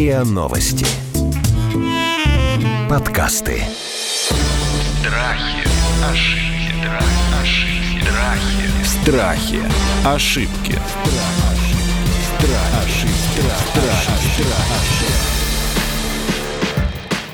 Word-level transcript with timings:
РИА 0.00 0.24
Новости. 0.24 0.86
Подкасты. 2.88 3.60
Страхи, 5.02 5.66
ошибки, 6.10 6.86
ошибки, 7.42 8.00
страхи. 8.80 8.80
Страхи. 8.82 9.60
Ошибки. 10.06 10.78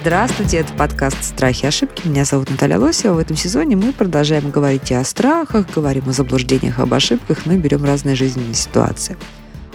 Здравствуйте, 0.01 0.57
это 0.57 0.73
подкаст 0.73 1.23
«Страхи 1.23 1.63
и 1.63 1.69
ошибки». 1.69 2.09
Меня 2.09 2.25
зовут 2.25 2.51
Наталья 2.51 2.81
Лосева. 2.81 3.15
В 3.15 3.19
этом 3.19 3.37
сезоне 3.37 3.77
мы 3.77 3.93
продолжаем 3.93 4.51
говорить 4.51 4.91
и 4.91 4.95
о 4.95 5.05
страхах, 5.05 5.73
говорим 5.73 6.09
о 6.09 6.13
заблуждениях, 6.13 6.81
об 6.81 6.93
ошибках, 6.93 7.47
но 7.47 7.53
и 7.53 7.59
берем 7.59 7.85
разные 7.85 8.17
жизненные 8.17 8.55
ситуации. 8.55 9.17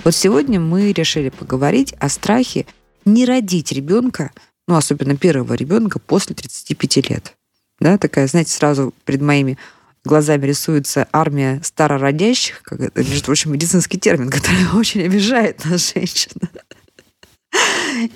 Вот 0.03 0.13
сегодня 0.13 0.59
мы 0.59 0.91
решили 0.91 1.29
поговорить 1.29 1.93
о 1.99 2.09
страхе 2.09 2.65
не 3.05 3.25
родить 3.25 3.71
ребенка, 3.71 4.31
ну, 4.67 4.75
особенно 4.75 5.17
первого 5.17 5.53
ребенка, 5.53 5.99
после 5.99 6.35
35 6.35 7.09
лет. 7.09 7.35
Да, 7.79 7.97
такая, 7.97 8.27
знаете, 8.27 8.51
сразу 8.51 8.93
перед 9.05 9.21
моими 9.21 9.57
глазами 10.03 10.45
рисуется 10.45 11.07
армия 11.11 11.61
старородящих, 11.63 12.61
как 12.63 12.79
это, 12.79 13.03
между 13.03 13.25
прочим, 13.25 13.51
медицинский 13.51 13.99
термин, 13.99 14.29
который 14.29 14.65
очень 14.73 15.03
обижает 15.03 15.65
нас 15.65 15.93
женщин. 15.93 16.31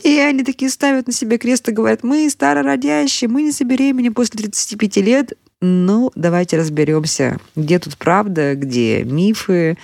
И 0.04 0.18
они 0.20 0.44
такие 0.44 0.72
ставят 0.72 1.08
на 1.08 1.14
себе 1.14 1.38
крест 1.38 1.68
и 1.68 1.72
говорят, 1.72 2.04
мы 2.04 2.30
старородящие, 2.30 3.28
мы 3.28 3.44
не 3.44 3.52
забеременеем 3.52 4.14
после 4.14 4.40
35 4.40 4.98
лет. 4.98 5.34
Ну, 5.62 6.12
давайте 6.16 6.58
разберемся, 6.58 7.40
где 7.56 7.80
тут 7.80 7.98
правда, 7.98 8.56
где 8.56 9.04
мифы, 9.04 9.78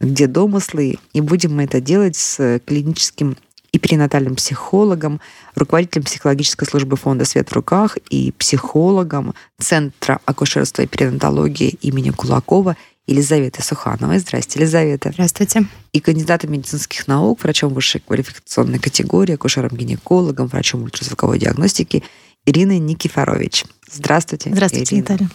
где 0.00 0.26
домыслы. 0.26 0.96
И 1.12 1.20
будем 1.20 1.56
мы 1.56 1.64
это 1.64 1.80
делать 1.80 2.16
с 2.16 2.60
клиническим 2.64 3.36
и 3.74 3.78
перинатальным 3.78 4.36
психологом, 4.36 5.20
руководителем 5.56 6.04
психологической 6.04 6.68
службы 6.68 6.96
фонда 6.96 7.24
«Свет 7.24 7.48
в 7.48 7.52
руках» 7.54 7.98
и 8.08 8.30
психологом 8.38 9.34
Центра 9.58 10.20
акушерства 10.24 10.82
и 10.82 10.86
перинатологии 10.86 11.76
имени 11.80 12.10
Кулакова 12.10 12.76
Елизаветы 13.08 13.64
Сухановой. 13.64 14.20
Здрасте, 14.20 14.60
Елизавета. 14.60 15.10
Здравствуйте. 15.12 15.66
И 15.92 15.98
кандидатом 15.98 16.52
медицинских 16.52 17.08
наук, 17.08 17.42
врачом 17.42 17.74
высшей 17.74 18.00
квалификационной 18.00 18.78
категории, 18.78 19.34
акушером-гинекологом, 19.34 20.46
врачом 20.46 20.84
ультразвуковой 20.84 21.40
диагностики 21.40 22.04
Ириной 22.46 22.78
Никифорович. 22.78 23.64
Здравствуйте. 23.90 24.50
Здравствуйте, 24.50 24.94
Ирина. 24.94 25.08
Наталья. 25.10 25.30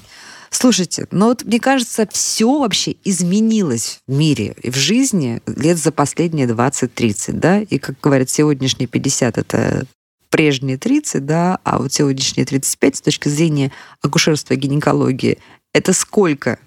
Слушайте, 0.51 1.07
ну 1.11 1.27
вот 1.27 1.43
мне 1.43 1.59
кажется, 1.59 2.07
все 2.11 2.59
вообще 2.59 2.95
изменилось 3.03 3.99
в 4.07 4.11
мире 4.11 4.55
и 4.61 4.69
в 4.69 4.75
жизни 4.75 5.41
лет 5.45 5.77
за 5.77 5.91
последние 5.91 6.47
20-30, 6.47 7.33
да? 7.33 7.61
И, 7.61 7.77
как 7.77 7.99
говорят, 8.01 8.29
сегодняшние 8.29 8.87
50— 8.87 9.37
это 9.39 9.85
прежние 10.29 10.77
30, 10.77 11.25
да, 11.25 11.59
а 11.63 11.79
вот 11.79 11.93
сегодняшние 11.93 12.45
35 12.45 12.95
с 12.97 13.01
точки 13.01 13.29
зрения 13.29 13.71
акушерства 14.01 14.53
и 14.53 14.57
гинекологии— 14.57 15.39
это 15.73 15.93
сколько 15.93 16.59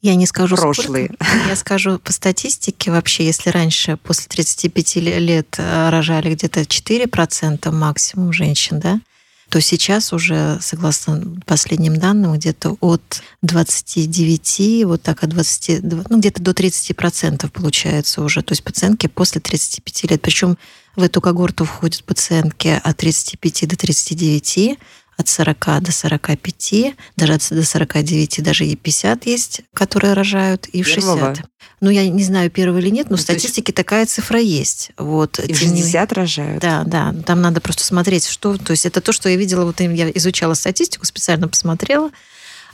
Я 0.00 0.14
не 0.14 0.26
скажу 0.26 0.56
прошлые. 0.56 1.06
сколько. 1.06 1.48
Я 1.48 1.56
скажу 1.56 1.98
по 1.98 2.12
статистике 2.12 2.90
вообще, 2.90 3.24
если 3.24 3.50
раньше 3.50 3.96
после 3.96 4.26
35 4.28 4.96
лет 4.96 5.54
э, 5.58 5.90
рожали 5.90 6.34
где-то 6.34 6.60
4% 6.60 7.70
максимум 7.72 8.32
женщин, 8.32 8.78
да, 8.80 9.00
то 9.48 9.60
сейчас 9.60 10.12
уже, 10.12 10.58
согласно 10.60 11.22
последним 11.46 11.96
данным, 11.96 12.34
где-то 12.34 12.76
от 12.80 13.22
29, 13.42 14.84
вот 14.84 15.02
так 15.02 15.24
от 15.24 15.30
20, 15.30 15.82
ну 16.10 16.18
где-то 16.18 16.42
до 16.42 16.50
30% 16.50 17.48
получается 17.50 18.22
уже. 18.22 18.42
То 18.42 18.52
есть 18.52 18.62
пациентки 18.62 19.06
после 19.06 19.40
35 19.40 20.10
лет. 20.10 20.22
Причем 20.22 20.58
в 20.96 21.02
эту 21.02 21.20
когорту 21.20 21.64
входят 21.64 22.04
пациентки 22.04 22.80
от 22.82 22.96
35 22.96 23.68
до 23.68 23.76
39, 23.76 24.78
от 25.18 25.28
40 25.28 25.80
до 25.82 25.92
45, 25.92 26.94
даже 27.16 27.34
от 27.34 27.46
до 27.50 27.64
49, 27.64 28.42
даже 28.42 28.64
и 28.64 28.76
50 28.76 29.26
есть, 29.26 29.60
которые 29.74 30.14
рожают, 30.14 30.66
и 30.68 30.82
в 30.82 30.86
Первого? 30.94 31.34
60. 31.34 31.50
Ну, 31.80 31.90
я 31.90 32.08
не 32.08 32.22
знаю, 32.24 32.50
первый 32.50 32.80
или 32.82 32.88
нет, 32.90 33.10
но 33.10 33.16
Ну, 33.16 33.22
в 33.22 33.24
то 33.26 33.32
есть- 33.32 33.42
статистике 33.44 33.72
такая 33.72 34.06
цифра 34.06 34.40
есть. 34.40 34.90
Вот. 34.96 35.38
И 35.40 35.52
в 35.52 35.58
Тем 35.58 35.68
не 35.68 35.74
менее- 35.74 35.82
60 35.84 36.12
рожают. 36.12 36.62
да, 36.62 36.82
да, 36.86 37.14
там 37.26 37.40
надо 37.42 37.60
просто 37.60 37.84
смотреть, 37.84 38.26
что, 38.26 38.56
то 38.56 38.70
есть 38.72 38.86
это 38.86 39.00
то, 39.00 39.12
что 39.12 39.28
я 39.28 39.36
видела, 39.36 39.64
вот 39.64 39.80
я 39.80 40.10
изучала 40.10 40.54
статистику, 40.54 41.04
специально 41.04 41.46
посмотрела, 41.48 42.10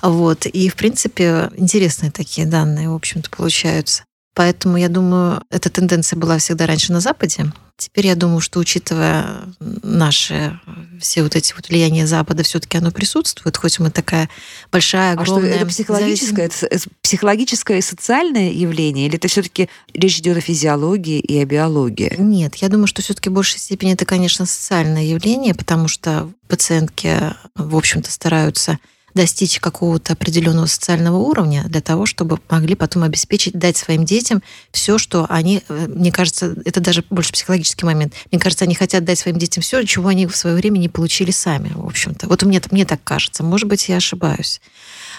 вот, 0.03 0.47
и, 0.47 0.69
в 0.69 0.77
принципе, 0.77 1.51
интересные 1.57 2.13
такие 2.13 2.47
данные, 2.47 2.91
в 2.91 2.95
общем-то, 2.95 3.31
получаются. 3.31 4.05
Поэтому, 4.35 4.77
я 4.77 4.89
думаю, 4.89 5.43
эта 5.51 5.71
тенденция 5.71 6.19
была 6.19 6.39
всегда 6.39 6.67
раньше 6.67 6.93
на 6.93 7.01
Западе. 7.01 7.53
Теперь 7.77 8.07
я 8.07 8.15
думаю, 8.15 8.41
что 8.41 8.61
учитывая 8.61 9.43
наши 9.59 10.61
все 11.01 11.25
вот 11.25 11.35
эти 11.35 11.53
вот 11.55 11.69
влияния 11.69 12.07
Запада, 12.07 12.45
все-таки 12.45 12.79
оно 12.79 12.93
присутствует, 12.93 13.57
хоть 13.57 13.81
мы 13.81 13.91
такая 13.91 14.29
большая, 14.71 15.17
А 15.17 15.25
что, 15.25 15.37
огромная... 15.37 15.57
это 15.57 15.67
психологическое, 15.67 16.45
это 16.47 16.79
с- 16.79 16.87
психологическое 17.03 17.79
и 17.79 17.83
социальное 17.83 18.51
явление, 18.51 19.07
или 19.07 19.17
это 19.17 19.27
все-таки 19.27 19.69
речь 19.93 20.19
идет 20.19 20.37
о 20.37 20.41
физиологии 20.41 21.19
и 21.19 21.37
о 21.41 21.45
биологии? 21.45 22.15
Нет, 22.17 22.57
я 22.57 22.69
думаю, 22.69 22.87
что 22.87 23.03
все-таки 23.03 23.29
в 23.29 23.33
большей 23.33 23.59
степени 23.59 23.95
это, 23.95 24.05
конечно, 24.05 24.47
социальное 24.47 25.03
явление, 25.05 25.55
потому 25.55 25.89
что 25.89 26.31
пациентки, 26.47 27.35
в 27.57 27.77
общем-то, 27.77 28.11
стараются 28.11 28.79
достичь 29.15 29.61
какого-то 29.61 30.13
определенного 30.13 30.67
социального 30.67 31.19
уровня 31.19 31.65
для 31.69 31.81
того, 31.81 32.05
чтобы 32.05 32.39
могли 32.51 32.75
потом 32.75 33.05
обеспечить, 33.05 33.55
дать 33.55 33.77
своим 33.77 34.05
детям 34.05 34.43
все, 34.73 34.99
что 34.99 35.27
они, 35.29 35.63
э, 35.69 35.87
мне 35.89 36.13
кажется, 36.13 36.55
это 36.65 36.81
даже 36.81 37.05
больше 37.11 37.33
психологический 37.33 37.87
момент. 37.87 38.15
Мне 38.31 38.41
кажется, 38.41 38.65
они 38.65 38.75
хотят 38.75 39.05
дать 39.05 39.19
своим 39.19 39.39
детям 39.39 39.63
все, 39.63 39.85
чего 39.85 40.09
они 40.09 40.27
в 40.27 40.37
свое 40.37 40.57
время 40.57 40.79
не 40.79 40.89
получили 40.89 41.31
сами, 41.31 41.73
в 41.75 41.87
общем-то. 41.87 42.29
Вот 42.29 42.43
мне, 42.43 42.61
мне 42.71 42.85
так 42.85 43.03
кажется. 43.05 43.43
Может 43.43 43.69
быть, 43.69 43.89
я 43.89 43.97
ошибаюсь. 43.97 44.61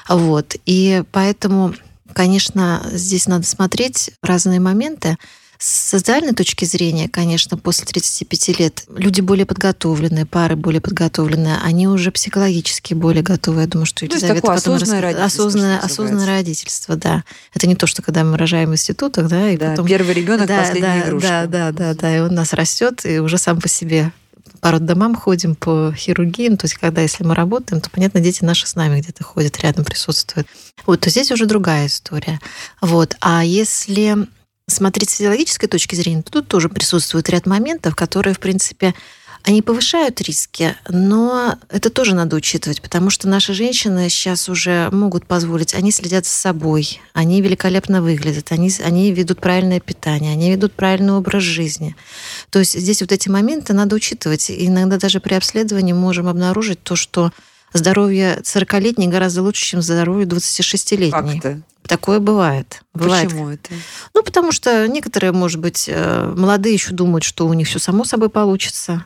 Вот. 0.10 0.56
И 0.66 1.04
поэтому, 1.12 1.74
конечно, 2.14 2.86
здесь 2.92 3.28
надо 3.28 3.46
смотреть 3.46 4.12
разные 4.22 4.60
моменты. 4.60 5.18
С 5.58 5.90
социальной 5.90 6.34
точки 6.34 6.66
зрения, 6.66 7.08
конечно, 7.08 7.58
после 7.58 7.86
35 7.86 8.60
лет 8.60 8.84
люди 8.90 9.22
более 9.22 9.46
подготовленные, 9.46 10.26
пары 10.26 10.56
более 10.56 10.82
подготовленные, 10.82 11.58
они 11.64 11.88
уже 11.88 12.12
психологически 12.12 12.94
более 12.94 13.24
готовы. 13.24 13.62
Я 13.62 13.68
думаю, 13.68 13.86
что 13.86 14.00
То 14.00 14.06
есть 14.06 14.16
Елизавета 14.18 14.42
такое 14.42 14.58
потом 14.58 14.76
осознанное 14.76 15.02
расскажет. 15.02 15.20
родительство, 15.20 15.46
осознанное, 15.46 15.80
осознанное 15.80 16.26
родительство, 16.26 16.96
да. 16.96 17.24
Это 17.54 17.68
не 17.68 17.76
то, 17.76 17.88
что 17.88 18.02
когда 18.02 18.24
мы 18.24 18.38
рожаем 18.38 18.70
в 18.70 18.74
институтах, 18.74 19.28
да, 19.28 19.50
и 19.50 19.58
Да, 19.58 19.72
потом 19.72 19.88
первый 19.88 20.14
ребенок 20.14 20.48
да, 20.48 20.60
последняя 20.60 21.02
да, 21.02 21.08
игрушка. 21.08 21.30
Да, 21.30 21.48
да, 21.48 21.72
да, 21.72 21.94
да, 21.94 22.18
и 22.18 22.20
он 22.20 22.34
нас 22.34 22.54
растет 22.54 23.06
и 23.06 23.20
уже 23.20 23.38
сам 23.38 23.62
по 23.62 23.70
себе 23.70 24.12
по 24.62 24.72
роддомам 24.72 25.16
ходим, 25.16 25.54
по 25.54 25.94
хирургии, 25.96 26.50
то 26.56 26.66
есть 26.66 26.74
когда, 26.76 27.02
если 27.02 27.24
мы 27.24 27.36
работаем, 27.36 27.82
то, 27.82 27.90
понятно, 27.92 28.20
дети 28.20 28.44
наши 28.44 28.66
с 28.66 28.74
нами 28.74 29.00
где-то 29.00 29.24
ходят, 29.24 29.60
рядом 29.60 29.86
присутствуют. 29.86 30.48
Вот, 30.88 31.02
то 31.02 31.12
здесь 31.12 31.32
уже 31.32 31.46
другая 31.46 31.86
история. 31.86 32.40
Вот. 32.82 33.16
А 33.22 33.44
если 33.44 34.28
смотреть 34.68 35.10
с 35.10 35.18
физиологической 35.18 35.70
точки 35.70 35.96
зрения, 35.96 36.24
то 36.24 36.32
тут 36.32 36.48
тоже 36.48 36.70
присутствует 36.70 37.30
ряд 37.30 37.46
моментов, 37.46 37.96
которые, 37.96 38.34
в 38.34 38.40
принципе, 38.40 38.96
они 39.44 39.62
повышают 39.62 40.22
риски, 40.22 40.76
но 40.90 41.56
это 41.70 41.92
тоже 41.92 42.16
надо 42.16 42.36
учитывать, 42.36 42.82
потому 42.82 43.12
что 43.12 43.28
наши 43.28 43.54
женщины 43.54 44.10
сейчас 44.10 44.50
уже 44.50 44.90
могут 44.92 45.28
позволить, 45.28 45.76
они 45.76 45.92
следят 45.92 46.26
за 46.26 46.32
собой, 46.32 47.00
они 47.14 47.44
великолепно 47.44 48.02
выглядят, 48.02 48.52
они, 48.52 48.72
они 48.84 49.12
ведут 49.12 49.40
правильное 49.40 49.80
питание, 49.80 50.32
они 50.32 50.50
ведут 50.50 50.74
правильный 50.74 51.14
образ 51.14 51.44
жизни. 51.44 51.96
То 52.50 52.58
есть 52.58 52.74
здесь 52.74 53.02
вот 53.02 53.12
эти 53.12 53.30
моменты 53.30 53.74
надо 53.74 53.96
учитывать. 53.96 54.50
И 54.50 54.66
иногда 54.66 54.98
даже 54.98 55.20
при 55.20 55.36
обследовании 55.36 55.94
можем 55.94 56.28
обнаружить 56.28 56.82
то, 56.82 56.96
что 56.96 57.32
здоровье 57.78 58.40
40-летней 58.44 59.08
гораздо 59.08 59.42
лучше, 59.42 59.66
чем 59.66 59.82
здоровье 59.82 60.26
26-летней. 60.26 61.12
Как 61.12 61.36
это? 61.36 61.62
Такое 61.88 62.20
бывает. 62.20 62.82
бывает. 62.94 63.28
Почему 63.30 63.50
это? 63.50 63.70
Ну, 64.16 64.24
потому 64.24 64.52
что 64.52 64.88
некоторые, 64.88 65.32
может 65.32 65.60
быть, 65.60 65.86
э, 65.88 66.34
молодые 66.36 66.74
еще 66.74 66.94
думают, 66.94 67.24
что 67.24 67.46
у 67.48 67.54
них 67.54 67.68
все 67.68 67.78
само 67.78 68.06
собой 68.06 68.30
получится. 68.30 69.06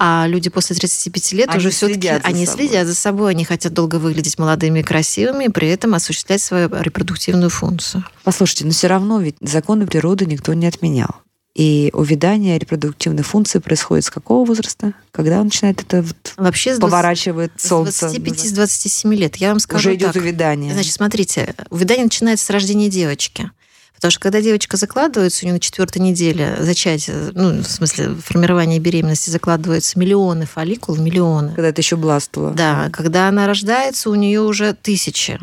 А 0.00 0.26
люди 0.28 0.48
после 0.48 0.76
35 0.76 1.32
лет 1.32 1.48
Они 1.48 1.58
уже 1.58 1.70
все-таки 1.70 2.08
они 2.08 2.46
собой. 2.46 2.68
следят 2.68 2.86
за 2.86 2.94
собой, 2.94 3.32
они 3.32 3.44
хотят 3.44 3.72
долго 3.72 3.96
выглядеть 3.96 4.38
молодыми 4.38 4.80
и 4.80 4.82
красивыми, 4.84 5.46
и 5.46 5.48
при 5.48 5.68
этом 5.68 5.94
осуществлять 5.94 6.40
свою 6.40 6.68
репродуктивную 6.68 7.50
функцию. 7.50 8.04
Послушайте, 8.22 8.66
но 8.66 8.70
все 8.70 8.86
равно 8.86 9.20
ведь 9.20 9.36
законы 9.40 9.86
природы 9.86 10.26
никто 10.26 10.54
не 10.54 10.66
отменял. 10.66 11.16
И 11.58 11.90
увядание 11.92 12.56
репродуктивной 12.56 13.24
функции 13.24 13.58
происходит 13.58 14.04
с 14.04 14.10
какого 14.10 14.46
возраста? 14.46 14.92
Когда 15.10 15.40
он 15.40 15.46
начинает 15.46 15.82
это 15.82 16.02
вот 16.02 16.34
Вообще 16.36 16.70
20 16.70 16.80
поворачивает 16.80 17.52
с 17.56 17.66
солнце? 17.66 18.10
25 18.10 18.40
с 18.40 18.52
27 18.52 19.14
лет. 19.14 19.36
Я 19.36 19.48
вам 19.48 19.58
скажу 19.58 19.88
Уже 19.88 19.96
идет 19.96 20.12
так. 20.12 20.22
увядание. 20.22 20.72
Значит, 20.72 20.92
смотрите, 20.92 21.56
увядание 21.70 22.04
начинается 22.04 22.46
с 22.46 22.50
рождения 22.50 22.88
девочки. 22.88 23.50
Потому 23.96 24.12
что 24.12 24.20
когда 24.20 24.40
девочка 24.40 24.76
закладывается, 24.76 25.44
у 25.44 25.46
нее 25.46 25.54
на 25.54 25.58
четвертой 25.58 26.00
неделе 26.00 26.56
зачатие, 26.60 27.32
ну, 27.34 27.60
в 27.62 27.66
смысле, 27.66 28.14
формирование 28.24 28.78
беременности 28.78 29.30
закладываются 29.30 29.98
миллионы 29.98 30.46
фолликул, 30.46 30.94
миллионы. 30.94 31.48
когда 31.56 31.70
это 31.70 31.80
еще 31.80 31.96
бластвовало. 31.96 32.52
Да, 32.54 32.88
когда 32.92 33.26
она 33.26 33.48
рождается, 33.48 34.10
у 34.10 34.14
нее 34.14 34.42
уже 34.42 34.74
тысячи. 34.74 35.40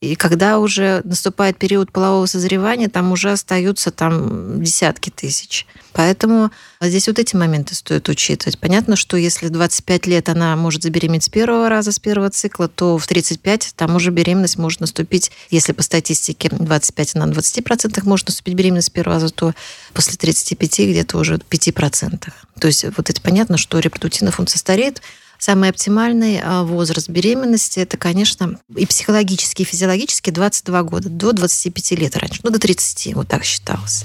И 0.00 0.14
когда 0.14 0.60
уже 0.60 1.00
наступает 1.02 1.58
период 1.58 1.90
полового 1.90 2.26
созревания, 2.26 2.88
там 2.88 3.10
уже 3.10 3.32
остаются 3.32 3.90
там 3.90 4.62
десятки 4.62 5.10
тысяч. 5.10 5.66
Поэтому 5.92 6.52
здесь 6.80 7.08
вот 7.08 7.18
эти 7.18 7.34
моменты 7.34 7.74
стоит 7.74 8.08
учитывать. 8.08 8.60
Понятно, 8.60 8.94
что 8.94 9.16
если 9.16 9.48
25 9.48 10.06
лет 10.06 10.28
она 10.28 10.54
может 10.54 10.84
забеременеть 10.84 11.24
с 11.24 11.28
первого 11.28 11.68
раза, 11.68 11.90
с 11.90 11.98
первого 11.98 12.30
цикла, 12.30 12.68
то 12.68 12.96
в 12.96 13.08
35 13.08 13.72
там 13.74 13.96
уже 13.96 14.12
беременность 14.12 14.56
может 14.56 14.78
наступить, 14.78 15.32
если 15.50 15.72
по 15.72 15.82
статистике 15.82 16.48
25 16.52 17.16
на 17.16 17.24
20% 17.24 18.00
может 18.04 18.28
наступить 18.28 18.54
беременность 18.54 18.86
с 18.86 18.90
первого 18.90 19.16
раза, 19.16 19.34
то 19.34 19.52
после 19.94 20.16
35 20.16 20.78
где-то 20.90 21.18
уже 21.18 21.38
5%. 21.38 22.32
То 22.60 22.66
есть 22.68 22.84
вот 22.96 23.10
это 23.10 23.20
понятно, 23.20 23.56
что 23.58 23.80
репродуктивная 23.80 24.32
функция 24.32 24.60
стареет, 24.60 25.02
Самый 25.38 25.70
оптимальный 25.70 26.40
а, 26.42 26.64
возраст 26.64 27.08
беременности 27.08 27.78
это, 27.80 27.96
конечно, 27.96 28.58
и 28.74 28.86
психологически, 28.86 29.62
и 29.62 29.64
физиологически 29.64 30.30
22 30.30 30.82
года, 30.82 31.08
до 31.08 31.32
25 31.32 31.92
лет 31.92 32.16
раньше, 32.16 32.40
ну, 32.42 32.50
до 32.50 32.58
30, 32.58 33.14
вот 33.14 33.28
так 33.28 33.44
считалось. 33.44 34.04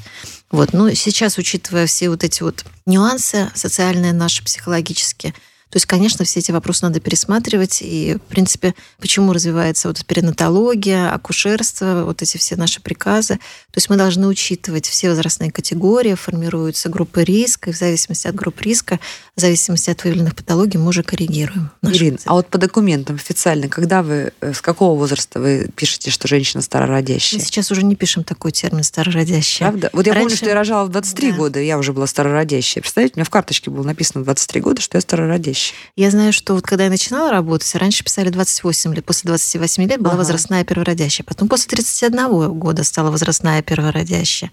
Вот. 0.52 0.74
Ну, 0.74 0.94
сейчас, 0.94 1.40
учитывая 1.40 1.88
все 1.88 2.10
вот 2.10 2.24
эти 2.24 2.44
вот 2.44 2.64
нюансы 2.86 3.50
социальные 3.56 4.14
наши, 4.14 4.44
психологические, 4.44 5.34
то 5.74 5.78
есть, 5.78 5.88
конечно, 5.88 6.24
все 6.24 6.40
эти 6.40 6.52
вопросы 6.52 6.86
надо 6.86 7.00
пересматривать. 7.00 7.80
И, 7.82 8.18
в 8.24 8.30
принципе, 8.30 8.76
почему 9.00 9.34
развивается 9.34 9.88
вот 9.88 10.06
перинатология, 10.06 11.12
акушерство, 11.12 12.04
вот 12.06 12.22
эти 12.22 12.38
все 12.38 12.56
наши 12.56 12.80
приказы. 12.80 13.38
То 13.38 13.78
есть 13.78 13.90
мы 13.90 13.96
должны 13.96 14.28
учитывать 14.28 14.86
все 14.86 15.10
возрастные 15.10 15.52
категории, 15.52 16.14
формируются 16.14 16.90
группы 16.90 17.24
риска, 17.24 17.72
и 17.72 17.74
в 17.74 17.76
зависимости 17.76 18.28
от 18.28 18.36
групп 18.36 18.62
риска, 18.62 19.00
в 19.36 19.42
зависимости 19.42 19.90
от 19.90 20.04
выявленных 20.04 20.36
патологий, 20.36 20.78
мы 20.78 20.90
уже 20.90 21.02
коррегируем. 21.02 21.72
Ирина, 21.82 22.20
а 22.26 22.34
вот 22.34 22.50
по 22.50 22.60
документам 22.60 23.16
официально, 23.16 23.68
когда 23.68 24.04
вы, 24.04 24.32
э, 24.42 24.54
с 24.54 24.62
какого 24.62 24.96
возраста 24.96 25.40
вы 25.40 25.72
пишете, 25.76 26.12
что 26.12 26.28
женщина 26.28 26.62
старородящая? 26.62 27.40
Мы 27.40 27.46
сейчас 27.48 27.72
уже 27.72 27.82
не 27.82 27.96
пишем 27.96 28.24
такой 28.24 28.52
термин 28.52 28.84
старородящая. 28.84 29.70
Правда? 29.70 29.90
Вот 29.92 30.06
я 30.06 30.14
Раньше... 30.14 30.26
помню, 30.26 30.38
что 30.38 30.50
я 30.50 30.54
рожала 30.54 30.86
в 30.86 30.90
23 30.90 31.32
да. 31.32 31.38
года, 31.38 31.60
я 31.60 31.80
уже 31.80 31.94
была 31.94 32.06
старородящая. 32.06 32.84
Представляете, 32.84 33.16
у 33.16 33.18
меня 33.18 33.26
в 33.26 33.32
карточке 33.32 33.72
было 33.72 33.84
написано 33.84 34.24
23 34.24 34.62
года, 34.62 34.80
что 34.80 34.98
я 34.98 35.02
старородящая 35.02 35.63
вещь. 35.64 35.74
Я 35.96 36.12
знаю, 36.12 36.34
что 36.34 36.54
вот 36.54 36.64
когда 36.64 36.86
я 36.86 36.90
начинала 36.90 37.32
работать, 37.32 37.74
раньше 37.76 38.04
писали 38.04 38.30
28 38.30 38.94
лет, 38.94 39.06
после 39.06 39.28
28 39.28 39.84
лет 39.84 40.00
была 40.02 40.14
ага. 40.14 40.20
возрастная 40.20 40.64
первородящая, 40.64 41.26
потом 41.26 41.48
после 41.48 41.70
31 41.70 42.52
года 42.54 42.84
стала 42.84 43.12
возрастная 43.12 43.62
первородящая. 43.62 44.52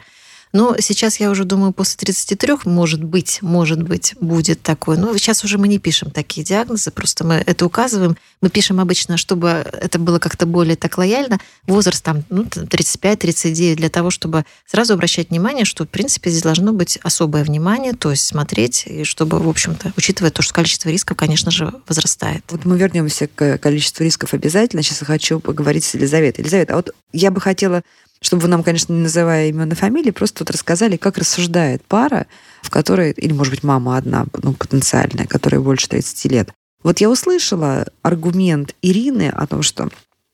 Но 0.53 0.77
сейчас 0.81 1.21
я 1.21 1.31
уже 1.31 1.45
думаю, 1.45 1.73
после 1.73 1.97
33, 1.99 2.55
может 2.65 3.05
быть, 3.05 3.39
может 3.41 3.83
быть, 3.83 4.15
будет 4.21 4.63
такое. 4.63 4.97
Но 4.97 5.17
сейчас 5.17 5.45
уже 5.45 5.59
мы 5.59 5.69
не 5.69 5.79
пишем 5.79 6.11
такие 6.11 6.45
диагнозы, 6.45 6.91
просто 6.91 7.25
мы 7.25 7.43
это 7.47 7.65
указываем. 7.65 8.17
Мы 8.41 8.51
пишем 8.51 8.81
обычно, 8.81 9.17
чтобы 9.17 9.49
это 9.49 9.99
было 9.99 10.19
как-то 10.19 10.47
более 10.47 10.77
так 10.77 10.99
лояльно. 10.99 11.39
Возраст 11.67 12.03
там 12.03 12.25
ну, 12.31 12.43
35-39 12.43 13.77
для 13.77 13.91
того, 13.91 14.11
чтобы 14.11 14.45
сразу 14.67 14.95
обращать 14.95 15.31
внимание, 15.31 15.65
что, 15.65 15.85
в 15.85 15.89
принципе, 15.89 16.31
здесь 16.31 16.43
должно 16.43 16.73
быть 16.73 16.99
особое 17.03 17.45
внимание, 17.45 17.93
то 17.93 18.11
есть 18.11 18.25
смотреть, 18.25 18.85
и 18.87 19.05
чтобы, 19.05 19.39
в 19.39 19.49
общем-то, 19.49 19.93
учитывая 19.97 20.31
то, 20.31 20.43
что 20.43 20.53
количество 20.55 20.89
рисков, 20.89 21.17
конечно 21.17 21.51
же, 21.51 21.73
возрастает. 21.87 22.45
Вот 22.51 22.65
мы 22.65 22.77
вернемся 22.77 23.29
к 23.29 23.59
количеству 23.59 24.03
рисков 24.03 24.35
обязательно. 24.35 24.83
Сейчас 24.83 25.01
я 25.03 25.07
хочу 25.07 25.39
поговорить 25.39 25.85
с 25.85 25.95
Елизаветой. 25.95 26.43
Елизавета, 26.43 26.73
а 26.73 26.77
вот 26.77 26.91
я 27.13 27.31
бы 27.31 27.41
хотела 27.41 27.83
чтобы 28.23 28.43
вы 28.43 28.49
нам, 28.49 28.63
конечно, 28.63 28.93
не 28.93 29.03
называя 29.03 29.49
именно 29.49 29.75
фамилии, 29.75 30.11
просто 30.11 30.45
вот 30.45 30.51
рассказали, 30.51 30.97
как 30.97 31.19
рассуждает 31.19 31.83
пара, 31.85 32.27
в 32.63 32.71
которой, 32.71 33.13
или, 33.13 33.33
может 33.33 33.53
быть, 33.53 33.63
мама 33.63 33.97
одна, 33.97 34.27
ну, 34.43 34.53
потенциальная, 34.53 35.27
которая 35.27 35.61
больше 35.61 35.89
30 35.89 36.25
лет. 36.31 36.51
Вот 36.83 37.01
я 37.01 37.11
услышала 37.11 37.87
аргумент 38.03 38.75
Ирины 38.83 39.29
о 39.29 39.47
том, 39.47 39.63
что 39.63 39.89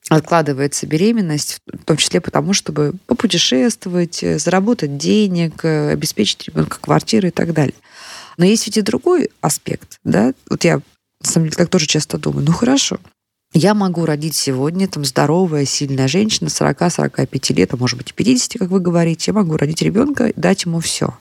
откладывается 0.09 0.87
беременность, 0.87 1.59
в 1.65 1.83
том 1.83 1.97
числе 1.97 2.21
потому, 2.21 2.53
чтобы 2.53 2.93
попутешествовать, 3.07 4.23
заработать 4.37 4.97
денег, 4.97 5.65
обеспечить 5.65 6.47
ребенка 6.47 6.77
квартирой 6.79 7.29
и 7.29 7.33
так 7.33 7.53
далее. 7.53 7.75
Но 8.37 8.45
есть 8.45 8.65
ведь 8.67 8.77
и 8.77 8.81
другой 8.81 9.31
аспект, 9.41 9.99
да? 10.03 10.33
Вот 10.49 10.63
я, 10.63 10.75
на 10.75 11.29
самом 11.29 11.47
деле, 11.47 11.57
так 11.57 11.69
тоже 11.69 11.87
часто 11.87 12.17
думаю, 12.17 12.45
ну 12.45 12.53
хорошо, 12.53 12.99
я 13.57 13.73
могу 13.73 14.05
родить 14.05 14.35
сегодня 14.35 14.87
там 14.87 15.03
здоровая, 15.03 15.65
сильная 15.65 16.07
женщина 16.07 16.47
40-45 16.47 17.53
лет, 17.53 17.73
а 17.73 17.77
может 17.77 17.97
быть 17.97 18.11
и 18.11 18.13
50, 18.13 18.59
как 18.59 18.69
вы 18.69 18.79
говорите. 18.79 19.31
Я 19.31 19.33
могу 19.33 19.57
родить 19.57 19.81
ребенка, 19.81 20.31
дать 20.35 20.65
ему 20.65 20.79
все. 20.79 21.17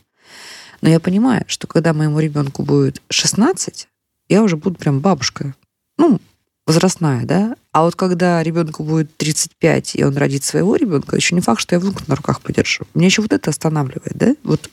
Но 0.82 0.90
я 0.90 1.00
понимаю, 1.00 1.44
что 1.46 1.66
когда 1.66 1.94
моему 1.94 2.20
ребенку 2.20 2.62
будет 2.62 3.00
16, 3.08 3.88
я 4.28 4.42
уже 4.42 4.58
буду 4.58 4.76
прям 4.76 5.00
бабушка. 5.00 5.54
Ну, 5.96 6.20
возрастная, 6.66 7.24
да? 7.24 7.56
А 7.72 7.84
вот 7.84 7.96
когда 7.96 8.42
ребенку 8.42 8.84
будет 8.84 9.16
35, 9.16 9.96
и 9.96 10.04
он 10.04 10.16
родит 10.18 10.44
своего 10.44 10.76
ребенка, 10.76 11.16
еще 11.16 11.34
не 11.34 11.40
факт, 11.40 11.60
что 11.60 11.74
я 11.74 11.80
внука 11.80 12.02
на 12.06 12.16
руках 12.16 12.42
подержу. 12.42 12.84
Меня 12.92 13.06
еще 13.06 13.22
вот 13.22 13.32
это 13.32 13.48
останавливает, 13.48 14.14
да? 14.14 14.36
Вот 14.42 14.68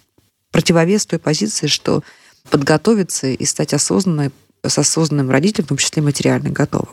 противовес 0.51 1.05
той 1.05 1.19
позиции, 1.19 1.67
что 1.67 2.03
подготовиться 2.49 3.27
и 3.27 3.45
стать 3.45 3.73
осознанной, 3.73 4.31
с 4.65 4.77
осознанным 4.77 5.29
родителем, 5.29 5.65
в 5.65 5.69
том 5.69 5.77
числе 5.77 6.01
материально 6.01 6.49
готовым. 6.49 6.89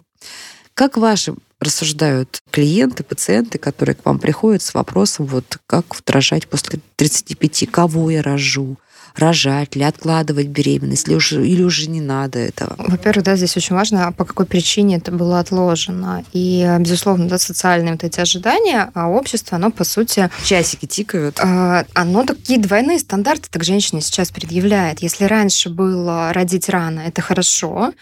Как 0.81 0.97
ваши 0.97 1.35
рассуждают 1.61 2.41
клиенты, 2.50 3.05
пациенты, 3.05 3.59
которые 3.59 3.94
к 3.94 4.06
вам 4.06 4.19
приходят 4.19 4.62
с 4.62 4.73
вопросом, 4.73 5.27
вот 5.27 5.59
как 5.67 5.85
рожать 6.06 6.49
после 6.49 6.81
35, 6.97 7.71
кого 7.71 8.11
я 8.11 8.23
рожу, 8.23 8.79
рожать 9.15 9.77
ли, 9.77 9.82
откладывать 9.82 10.47
беременность, 10.47 11.06
или 11.06 11.17
уже, 11.17 11.47
или 11.47 11.62
уже 11.62 11.91
не 11.91 12.00
надо 12.00 12.38
этого? 12.38 12.77
Во-первых, 12.79 13.27
да, 13.27 13.37
здесь 13.37 13.59
очень 13.59 13.77
важно, 13.77 14.11
по 14.12 14.25
какой 14.25 14.47
причине 14.47 14.97
это 14.97 15.12
было 15.12 15.38
отложено. 15.38 16.25
И, 16.32 16.67
безусловно, 16.79 17.29
да, 17.29 17.38
социальные 17.38 17.93
вот 17.93 18.05
эти 18.05 18.19
ожидания, 18.19 18.91
а 18.94 19.11
общество, 19.11 19.56
оно, 19.56 19.71
по 19.71 19.85
сути... 19.85 20.31
Часики 20.47 20.87
тикают. 20.87 21.41
А, 21.41 21.85
оно 21.93 22.25
такие 22.25 22.59
двойные 22.59 23.00
стандарты 23.00 23.50
так 23.50 23.65
женщине 23.65 24.00
сейчас 24.00 24.31
предъявляет. 24.31 25.03
Если 25.03 25.25
раньше 25.25 25.69
было 25.69 26.32
родить 26.32 26.71
рано, 26.71 27.00
это 27.00 27.21
хорошо, 27.21 27.93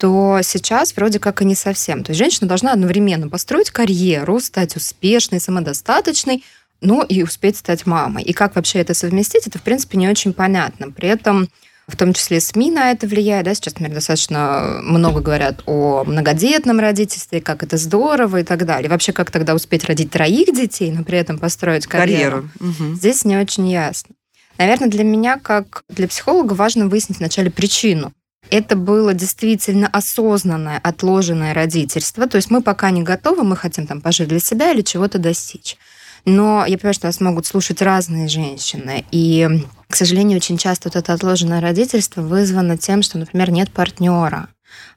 то 0.00 0.40
сейчас 0.42 0.96
вроде 0.96 1.18
как 1.18 1.42
и 1.42 1.44
не 1.44 1.54
совсем. 1.54 2.02
То 2.02 2.12
есть 2.12 2.18
женщина 2.18 2.48
должна 2.48 2.72
одновременно 2.72 3.28
построить 3.28 3.70
карьеру, 3.70 4.40
стать 4.40 4.74
успешной, 4.74 5.40
самодостаточной, 5.40 6.42
ну 6.80 7.02
и 7.02 7.22
успеть 7.22 7.58
стать 7.58 7.84
мамой. 7.84 8.22
И 8.22 8.32
как 8.32 8.56
вообще 8.56 8.78
это 8.78 8.94
совместить, 8.94 9.46
это, 9.46 9.58
в 9.58 9.62
принципе, 9.62 9.98
не 9.98 10.08
очень 10.08 10.32
понятно. 10.32 10.90
При 10.90 11.06
этом 11.06 11.50
в 11.86 11.96
том 11.96 12.14
числе 12.14 12.40
СМИ 12.40 12.70
на 12.70 12.92
это 12.92 13.06
влияет. 13.06 13.44
Да? 13.44 13.54
Сейчас, 13.54 13.74
например, 13.74 13.92
достаточно 13.96 14.80
много 14.82 15.20
говорят 15.20 15.62
о 15.66 16.04
многодетном 16.04 16.80
родительстве, 16.80 17.42
как 17.42 17.62
это 17.62 17.76
здорово 17.76 18.40
и 18.40 18.42
так 18.42 18.64
далее. 18.64 18.88
Вообще, 18.88 19.12
как 19.12 19.30
тогда 19.30 19.54
успеть 19.54 19.84
родить 19.84 20.10
троих 20.10 20.54
детей, 20.54 20.90
но 20.92 21.04
при 21.04 21.18
этом 21.18 21.38
построить 21.38 21.86
карьеру. 21.86 22.48
карьеру. 22.58 22.74
Угу. 22.84 22.94
Здесь 22.94 23.26
не 23.26 23.36
очень 23.36 23.68
ясно. 23.68 24.14
Наверное, 24.56 24.88
для 24.88 25.04
меня, 25.04 25.36
как 25.36 25.84
для 25.90 26.08
психолога, 26.08 26.54
важно 26.54 26.88
выяснить 26.88 27.18
вначале 27.18 27.50
причину 27.50 28.14
это 28.50 28.76
было 28.76 29.14
действительно 29.14 29.88
осознанное, 29.88 30.78
отложенное 30.82 31.54
родительство. 31.54 32.26
То 32.26 32.36
есть 32.36 32.50
мы 32.50 32.62
пока 32.62 32.90
не 32.90 33.02
готовы, 33.02 33.44
мы 33.44 33.56
хотим 33.56 33.86
там 33.86 34.00
пожить 34.00 34.28
для 34.28 34.40
себя 34.40 34.72
или 34.72 34.82
чего-то 34.82 35.18
достичь. 35.18 35.76
Но 36.24 36.64
я 36.66 36.76
понимаю, 36.76 36.94
что 36.94 37.06
нас 37.06 37.20
могут 37.20 37.46
слушать 37.46 37.80
разные 37.80 38.28
женщины. 38.28 39.04
И, 39.10 39.48
к 39.88 39.96
сожалению, 39.96 40.36
очень 40.36 40.58
часто 40.58 40.88
вот 40.88 40.96
это 40.96 41.14
отложенное 41.14 41.60
родительство 41.60 42.20
вызвано 42.20 42.76
тем, 42.76 43.02
что, 43.02 43.18
например, 43.18 43.50
нет 43.50 43.70
партнера. 43.70 44.48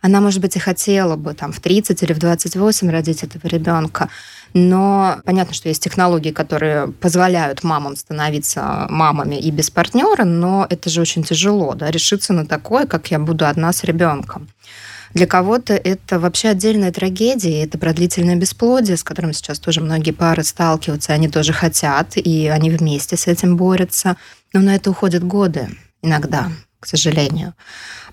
Она, 0.01 0.21
может 0.21 0.41
быть, 0.41 0.55
и 0.55 0.59
хотела 0.59 1.15
бы 1.15 1.33
там 1.33 1.51
в 1.51 1.59
30 1.59 2.03
или 2.03 2.13
в 2.13 2.19
28 2.19 2.89
родить 2.89 3.23
этого 3.23 3.47
ребенка, 3.47 4.09
но 4.53 5.17
понятно, 5.25 5.53
что 5.53 5.69
есть 5.69 5.83
технологии, 5.83 6.31
которые 6.31 6.87
позволяют 6.87 7.63
мамам 7.63 7.95
становиться 7.95 8.85
мамами 8.89 9.35
и 9.35 9.49
без 9.51 9.71
партнера, 9.71 10.25
но 10.25 10.67
это 10.69 10.89
же 10.89 11.01
очень 11.01 11.23
тяжело, 11.23 11.73
да, 11.73 11.89
решиться 11.89 12.33
на 12.33 12.45
такое, 12.45 12.85
как 12.85 13.09
я 13.11 13.19
буду 13.19 13.47
одна 13.47 13.73
с 13.73 13.83
ребенком. 13.83 14.47
Для 15.13 15.27
кого-то 15.27 15.75
это 15.75 16.19
вообще 16.19 16.49
отдельная 16.49 16.91
трагедия, 16.91 17.63
это 17.63 17.77
продлительное 17.77 18.35
бесплодие, 18.35 18.97
с 18.97 19.03
которым 19.03 19.33
сейчас 19.33 19.59
тоже 19.59 19.79
многие 19.81 20.11
пары 20.11 20.43
сталкиваются, 20.43 21.13
они 21.13 21.29
тоже 21.29 21.53
хотят, 21.53 22.17
и 22.17 22.47
они 22.47 22.71
вместе 22.71 23.15
с 23.15 23.27
этим 23.27 23.55
борются. 23.55 24.17
Но 24.53 24.61
на 24.61 24.75
это 24.75 24.89
уходят 24.89 25.23
годы 25.23 25.69
иногда, 26.01 26.51
к 26.79 26.87
сожалению. 26.87 27.53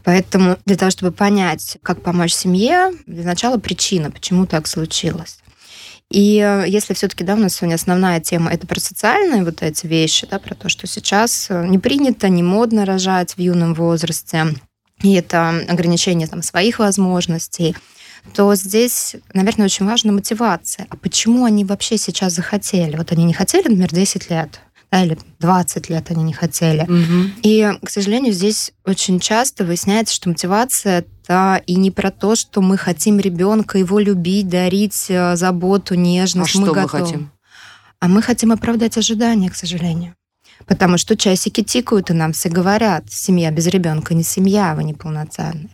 Поэтому 0.05 0.59
для 0.65 0.77
того, 0.77 0.91
чтобы 0.91 1.13
понять, 1.13 1.79
как 1.83 2.03
помочь 2.03 2.33
семье, 2.33 2.93
для 3.07 3.25
начала 3.25 3.59
причина, 3.59 4.11
почему 4.11 4.47
так 4.47 4.67
случилось. 4.67 5.39
И 6.11 6.39
э, 6.39 6.65
если 6.67 6.93
все-таки, 6.95 7.23
да, 7.23 7.35
у 7.35 7.39
нас 7.39 7.55
сегодня 7.55 7.77
основная 7.77 8.21
тема 8.21 8.51
это 8.51 8.67
про 8.67 8.81
социальные 8.81 9.45
вот 9.45 9.63
эти 9.63 9.87
вещи, 9.87 10.27
да, 10.29 10.39
про 10.39 10.55
то, 10.55 10.69
что 10.69 10.87
сейчас 10.87 11.47
э, 11.51 11.67
не 11.67 11.79
принято, 11.79 12.29
не 12.29 12.43
модно 12.43 12.85
рожать 12.85 13.35
в 13.35 13.39
юном 13.39 13.75
возрасте, 13.75 14.55
и 15.03 15.15
это 15.15 15.51
ограничение 15.69 16.27
там 16.27 16.43
своих 16.43 16.81
возможностей, 16.81 17.77
то 18.35 18.55
здесь, 18.55 19.17
наверное, 19.33 19.67
очень 19.67 19.87
важна 19.87 20.13
мотивация. 20.13 20.87
А 20.91 20.97
почему 20.97 21.45
они 21.45 21.65
вообще 21.65 21.97
сейчас 21.97 22.35
захотели? 22.35 22.97
Вот 22.97 23.13
они 23.13 23.25
не 23.25 23.33
хотели, 23.33 23.63
например, 23.63 23.91
10 23.91 24.31
лет, 24.31 24.61
или 24.93 25.19
20 25.39 25.89
лет 25.89 26.11
они 26.11 26.25
не 26.25 26.33
хотели. 26.33 26.83
Угу. 26.83 27.31
И, 27.43 27.71
к 27.85 27.91
сожалению, 27.91 28.33
здесь 28.33 28.73
очень 28.85 29.21
часто 29.21 29.65
выясняется, 29.65 30.15
что 30.15 30.29
мотивация 30.29 31.05
это 31.23 31.63
и 31.67 31.77
не 31.77 31.91
про 31.91 32.11
то, 32.11 32.35
что 32.35 32.61
мы 32.61 32.77
хотим 32.77 33.21
ребенка 33.21 33.79
его 33.79 34.01
любить, 34.01 34.49
дарить 34.49 35.07
э, 35.09 35.37
заботу, 35.37 35.95
нежность. 35.95 36.57
А 36.57 36.59
мы 36.59 36.65
что 36.67 36.75
мы 36.75 36.83
готовы. 36.83 37.05
хотим? 37.05 37.33
А 38.01 38.09
мы 38.09 38.23
хотим 38.23 38.51
оправдать 38.51 38.97
ожидания, 38.99 39.51
к 39.51 39.57
сожалению. 39.57 40.15
Потому 40.67 40.99
что 40.99 41.17
часики 41.17 41.63
тикают, 41.63 42.11
и 42.11 42.15
нам 42.15 42.33
все 42.33 42.49
говорят, 42.49 43.11
семья 43.11 43.51
без 43.51 43.67
ребенка 43.67 44.15
не 44.15 44.23
семья, 44.23 44.75
вы 44.75 44.85
неполноценны. 44.85 45.71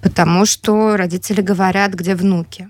Потому 0.00 0.44
что 0.46 0.96
родители 0.96 1.40
говорят, 1.40 1.94
где 1.94 2.14
внуки. 2.14 2.68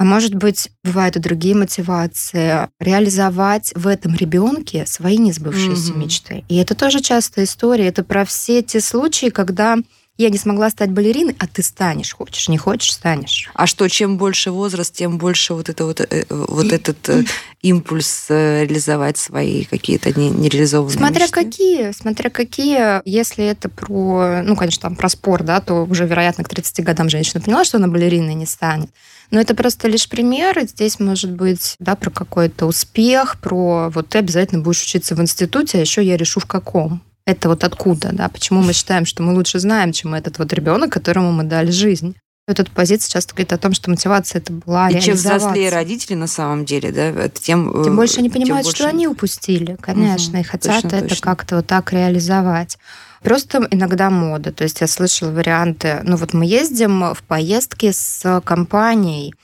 А 0.00 0.04
может 0.04 0.34
быть, 0.34 0.70
бывают 0.82 1.16
и 1.16 1.20
другие 1.20 1.54
мотивации. 1.54 2.68
Реализовать 2.80 3.70
в 3.74 3.86
этом 3.86 4.14
ребенке 4.14 4.86
свои 4.86 5.18
несбывшиеся 5.18 5.90
Мгм. 5.92 6.00
мечты. 6.00 6.44
И 6.48 6.56
это 6.56 6.74
тоже 6.74 7.00
частая 7.00 7.44
история. 7.44 7.88
Это 7.88 8.02
про 8.02 8.24
все 8.24 8.62
те 8.62 8.80
случаи, 8.80 9.28
когда 9.28 9.76
я 10.16 10.30
не 10.30 10.38
смогла 10.38 10.70
стать 10.70 10.90
балериной, 10.90 11.36
а 11.38 11.46
ты 11.46 11.62
станешь. 11.62 12.14
Хочешь, 12.14 12.48
не 12.48 12.56
хочешь, 12.56 12.94
станешь. 12.94 13.50
А 13.54 13.66
что, 13.66 13.88
чем 13.88 14.16
больше 14.16 14.50
возраст, 14.50 14.94
тем 14.94 15.18
больше 15.18 15.52
вот, 15.52 15.68
это 15.68 15.84
вот, 15.84 16.00
э, 16.00 16.24
вот 16.30 16.64
И- 16.64 16.74
этот 16.74 17.06
э, 17.10 17.24
импульс 17.60 18.26
э, 18.30 18.64
реализовать 18.64 19.18
свои 19.18 19.64
какие-то 19.64 20.18
не- 20.18 20.30
нереализованные 20.30 20.96
Смотря 20.96 21.22
мечты? 21.26 21.32
какие, 21.44 21.92
смотря 21.92 22.30
какие, 22.30 23.02
если 23.06 23.44
это 23.44 23.68
про, 23.68 24.40
ну, 24.44 24.56
конечно, 24.56 24.80
там 24.80 24.96
про 24.96 25.10
спор, 25.10 25.42
да, 25.42 25.60
то 25.60 25.84
уже, 25.84 26.06
вероятно, 26.06 26.42
к 26.44 26.48
30 26.48 26.80
годам 26.84 27.10
женщина 27.10 27.40
поняла, 27.42 27.64
что 27.64 27.76
она 27.76 27.88
балериной 27.88 28.34
не 28.34 28.46
станет. 28.46 28.90
Но 29.30 29.40
это 29.40 29.54
просто 29.54 29.86
лишь 29.88 30.08
пример, 30.08 30.58
и 30.58 30.66
здесь 30.66 30.98
может 30.98 31.30
быть, 31.30 31.76
да, 31.78 31.94
про 31.94 32.10
какой-то 32.10 32.66
успех, 32.66 33.38
про 33.40 33.88
вот 33.90 34.08
ты 34.08 34.18
обязательно 34.18 34.60
будешь 34.62 34.82
учиться 34.82 35.14
в 35.14 35.20
институте, 35.20 35.78
а 35.78 35.80
еще 35.80 36.02
я 36.02 36.16
решу 36.16 36.40
в 36.40 36.46
каком. 36.46 37.02
Это 37.26 37.48
вот 37.48 37.62
откуда, 37.62 38.10
да, 38.12 38.28
почему 38.28 38.60
мы 38.60 38.72
считаем, 38.72 39.06
что 39.06 39.22
мы 39.22 39.34
лучше 39.34 39.60
знаем, 39.60 39.92
чем 39.92 40.14
этот 40.14 40.38
вот 40.38 40.52
ребенок, 40.52 40.92
которому 40.92 41.30
мы 41.32 41.44
дали 41.44 41.70
жизнь. 41.70 42.16
Вот 42.48 42.58
эта 42.58 42.70
позиция 42.72 43.12
часто 43.12 43.32
говорит 43.32 43.52
о 43.52 43.58
том, 43.58 43.72
что 43.74 43.90
мотивация 43.90 44.40
это 44.40 44.52
была 44.52 44.90
И 44.90 45.00
чем 45.00 45.14
взрослее 45.14 45.68
родители 45.70 46.14
на 46.14 46.26
самом 46.26 46.64
деле, 46.64 46.90
да, 46.90 47.02
это 47.10 47.40
тем... 47.40 47.70
э, 47.70 47.84
Тем 47.84 47.94
больше 47.94 48.18
они 48.18 48.30
понимают, 48.30 48.64
больше- 48.66 48.78
что 48.82 48.88
они 48.88 49.06
упустили, 49.06 49.76
конечно, 49.80 50.32
Мгм, 50.32 50.40
и 50.40 50.42
хотят 50.42 50.82
точно, 50.82 50.96
это 50.96 51.20
как-то 51.20 51.56
вот 51.56 51.66
так 51.68 51.92
реализовать. 51.92 52.78
Просто 53.22 53.66
иногда 53.70 54.10
мода. 54.10 54.52
То 54.52 54.64
есть 54.64 54.80
я 54.80 54.86
слышала 54.86 55.30
варианты, 55.30 56.00
ну 56.04 56.16
вот 56.16 56.32
мы 56.32 56.46
ездим 56.46 57.14
в 57.14 57.22
поездки 57.22 57.92
с 57.92 58.40
компанией, 58.44 59.34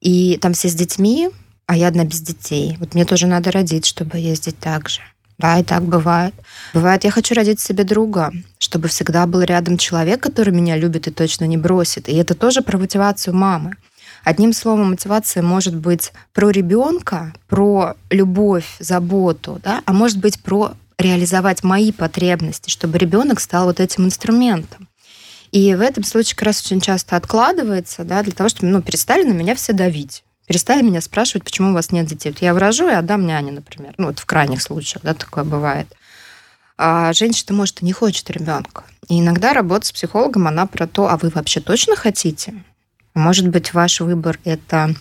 и 0.00 0.38
там 0.40 0.52
все 0.52 0.68
с 0.68 0.74
детьми, 0.74 1.30
а 1.66 1.76
я 1.76 1.88
одна 1.88 2.04
без 2.04 2.20
детей. 2.20 2.76
Вот 2.78 2.94
мне 2.94 3.04
тоже 3.04 3.26
надо 3.26 3.50
родить, 3.50 3.86
чтобы 3.86 4.18
ездить 4.18 4.58
так 4.58 4.88
же. 4.88 5.00
Да, 5.38 5.58
и 5.58 5.64
так 5.64 5.82
бывает. 5.82 6.34
Бывает, 6.74 7.02
я 7.02 7.10
хочу 7.10 7.34
родить 7.34 7.58
себе 7.58 7.82
друга, 7.82 8.32
чтобы 8.58 8.86
всегда 8.86 9.26
был 9.26 9.42
рядом 9.42 9.78
человек, 9.78 10.22
который 10.22 10.54
меня 10.54 10.76
любит 10.76 11.08
и 11.08 11.10
точно 11.10 11.44
не 11.46 11.56
бросит. 11.56 12.08
И 12.08 12.14
это 12.14 12.34
тоже 12.34 12.62
про 12.62 12.78
мотивацию 12.78 13.34
мамы. 13.34 13.72
Одним 14.22 14.52
словом, 14.52 14.90
мотивация 14.90 15.42
может 15.42 15.74
быть 15.74 16.12
про 16.32 16.50
ребенка, 16.50 17.34
про 17.48 17.94
любовь, 18.10 18.76
заботу, 18.78 19.60
да, 19.62 19.82
а 19.84 19.92
может 19.92 20.18
быть 20.18 20.40
про 20.40 20.74
реализовать 20.98 21.62
мои 21.62 21.92
потребности, 21.92 22.70
чтобы 22.70 22.98
ребенок 22.98 23.40
стал 23.40 23.66
вот 23.66 23.80
этим 23.80 24.06
инструментом. 24.06 24.88
И 25.50 25.74
в 25.74 25.80
этом 25.80 26.02
случае 26.04 26.34
как 26.36 26.46
раз 26.46 26.64
очень 26.64 26.80
часто 26.80 27.16
откладывается, 27.16 28.04
да, 28.04 28.22
для 28.22 28.32
того, 28.32 28.48
чтобы 28.48 28.68
ну, 28.68 28.82
перестали 28.82 29.22
на 29.22 29.32
меня 29.32 29.54
все 29.54 29.72
давить. 29.72 30.24
Перестали 30.46 30.82
меня 30.82 31.00
спрашивать, 31.00 31.44
почему 31.44 31.70
у 31.70 31.74
вас 31.74 31.90
нет 31.90 32.06
детей. 32.06 32.30
Вот 32.30 32.42
я 32.42 32.52
выражу 32.52 32.88
и 32.88 32.92
отдам 32.92 33.26
няне, 33.26 33.52
например. 33.52 33.94
Ну, 33.96 34.08
вот 34.08 34.18
в 34.18 34.26
крайних 34.26 34.60
случаях, 34.60 35.02
да, 35.02 35.14
такое 35.14 35.44
бывает. 35.44 35.86
А 36.76 37.12
женщина, 37.12 37.54
может, 37.56 37.82
и 37.82 37.84
не 37.84 37.92
хочет 37.92 38.28
ребенка. 38.30 38.84
И 39.08 39.20
иногда 39.20 39.52
работа 39.52 39.86
с 39.86 39.92
психологом, 39.92 40.48
она 40.48 40.66
про 40.66 40.86
то, 40.86 41.08
а 41.08 41.16
вы 41.16 41.28
вообще 41.28 41.60
точно 41.60 41.94
хотите? 41.94 42.54
Может 43.14 43.48
быть, 43.48 43.72
ваш 43.72 44.00
выбор– 44.00 44.40
это 44.44 44.94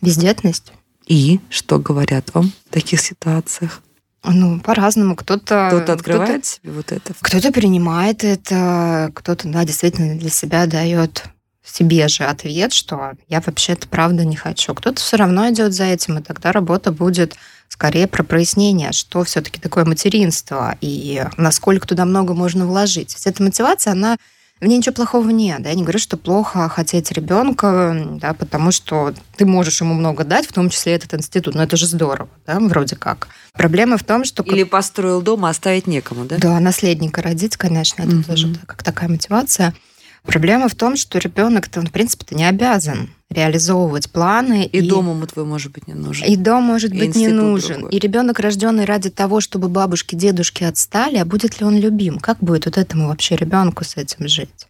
бездетность? 0.00 0.72
И 1.06 1.40
что 1.48 1.78
говорят 1.78 2.34
вам 2.34 2.52
в 2.68 2.72
таких 2.72 3.00
ситуациях? 3.00 3.82
Ну, 4.24 4.60
по-разному. 4.60 5.16
Кто-то... 5.16 5.68
Кто-то 5.70 5.92
открывает 5.94 6.44
себе 6.44 6.72
вот 6.72 6.92
это? 6.92 7.12
Кто-то 7.20 7.52
принимает 7.52 8.24
это, 8.24 9.10
кто-то, 9.14 9.48
да, 9.48 9.64
действительно 9.64 10.16
для 10.16 10.30
себя 10.30 10.66
дает 10.66 11.24
себе 11.64 12.08
же 12.08 12.24
ответ, 12.24 12.72
что 12.72 13.12
я 13.28 13.40
вообще-то 13.40 13.88
правда 13.88 14.24
не 14.24 14.36
хочу. 14.36 14.74
Кто-то 14.74 15.00
все 15.00 15.16
равно 15.16 15.48
идет 15.50 15.72
за 15.72 15.84
этим, 15.84 16.18
и 16.18 16.22
тогда 16.22 16.52
работа 16.52 16.92
будет 16.92 17.36
скорее 17.68 18.06
про 18.06 18.22
прояснение, 18.22 18.92
что 18.92 19.24
все-таки 19.24 19.60
такое 19.60 19.84
материнство 19.84 20.76
и 20.80 21.24
насколько 21.36 21.86
туда 21.86 22.04
много 22.04 22.34
можно 22.34 22.66
вложить. 22.66 23.14
Ведь 23.14 23.26
эта 23.26 23.42
мотивация, 23.42 23.92
она 23.92 24.16
в 24.62 24.66
ней 24.66 24.78
ничего 24.78 24.94
плохого 24.94 25.28
нет. 25.30 25.60
Да? 25.62 25.70
Я 25.70 25.74
не 25.74 25.82
говорю, 25.82 25.98
что 25.98 26.16
плохо 26.16 26.68
хотеть 26.68 27.10
ребенка, 27.10 28.16
да, 28.20 28.32
потому 28.32 28.70
что 28.70 29.12
ты 29.36 29.44
можешь 29.44 29.80
ему 29.80 29.92
много 29.94 30.22
дать, 30.22 30.46
в 30.46 30.52
том 30.52 30.70
числе 30.70 30.92
этот 30.94 31.14
институт. 31.14 31.56
Но 31.56 31.64
это 31.64 31.76
же 31.76 31.86
здорово, 31.86 32.30
да, 32.46 32.60
вроде 32.60 32.94
как. 32.94 33.26
Проблема 33.54 33.98
в 33.98 34.04
том, 34.04 34.24
что... 34.24 34.44
Или 34.44 34.62
построил 34.62 35.20
дом, 35.20 35.44
а 35.44 35.48
оставить 35.50 35.88
некому, 35.88 36.26
да? 36.26 36.36
Да, 36.38 36.60
наследника 36.60 37.22
родить, 37.22 37.56
конечно, 37.56 38.02
это 38.02 38.12
Мгм. 38.12 38.24
тоже 38.24 38.54
как 38.66 38.84
такая 38.84 39.08
мотивация. 39.08 39.74
Проблема 40.22 40.68
в 40.68 40.76
том, 40.76 40.96
что 40.96 41.18
ребенок-то, 41.18 41.80
он, 41.80 41.88
в 41.88 41.90
принципе-то, 41.90 42.36
не 42.36 42.44
обязан 42.44 43.10
реализовывать 43.32 44.10
планы. 44.10 44.64
И, 44.64 44.80
дом 44.80 45.10
ему 45.10 45.26
твой, 45.26 45.44
может 45.44 45.72
быть, 45.72 45.86
не 45.88 45.94
нужен. 45.94 46.26
И 46.26 46.36
дом 46.36 46.64
может 46.64 46.92
И 46.92 46.98
быть 46.98 47.14
не 47.16 47.28
нужен. 47.28 47.80
другой. 47.80 47.90
И 47.92 47.98
ребенок, 47.98 48.38
рожденный 48.38 48.84
ради 48.84 49.10
того, 49.10 49.40
чтобы 49.40 49.68
бабушки, 49.68 50.14
дедушки 50.14 50.64
отстали, 50.64 51.16
а 51.16 51.24
будет 51.24 51.60
ли 51.60 51.66
он 51.66 51.76
любим? 51.78 52.18
Как 52.18 52.38
будет 52.38 52.66
вот 52.66 52.78
этому 52.78 53.08
вообще 53.08 53.36
ребенку 53.36 53.84
с 53.84 53.96
этим 53.96 54.28
жить? 54.28 54.66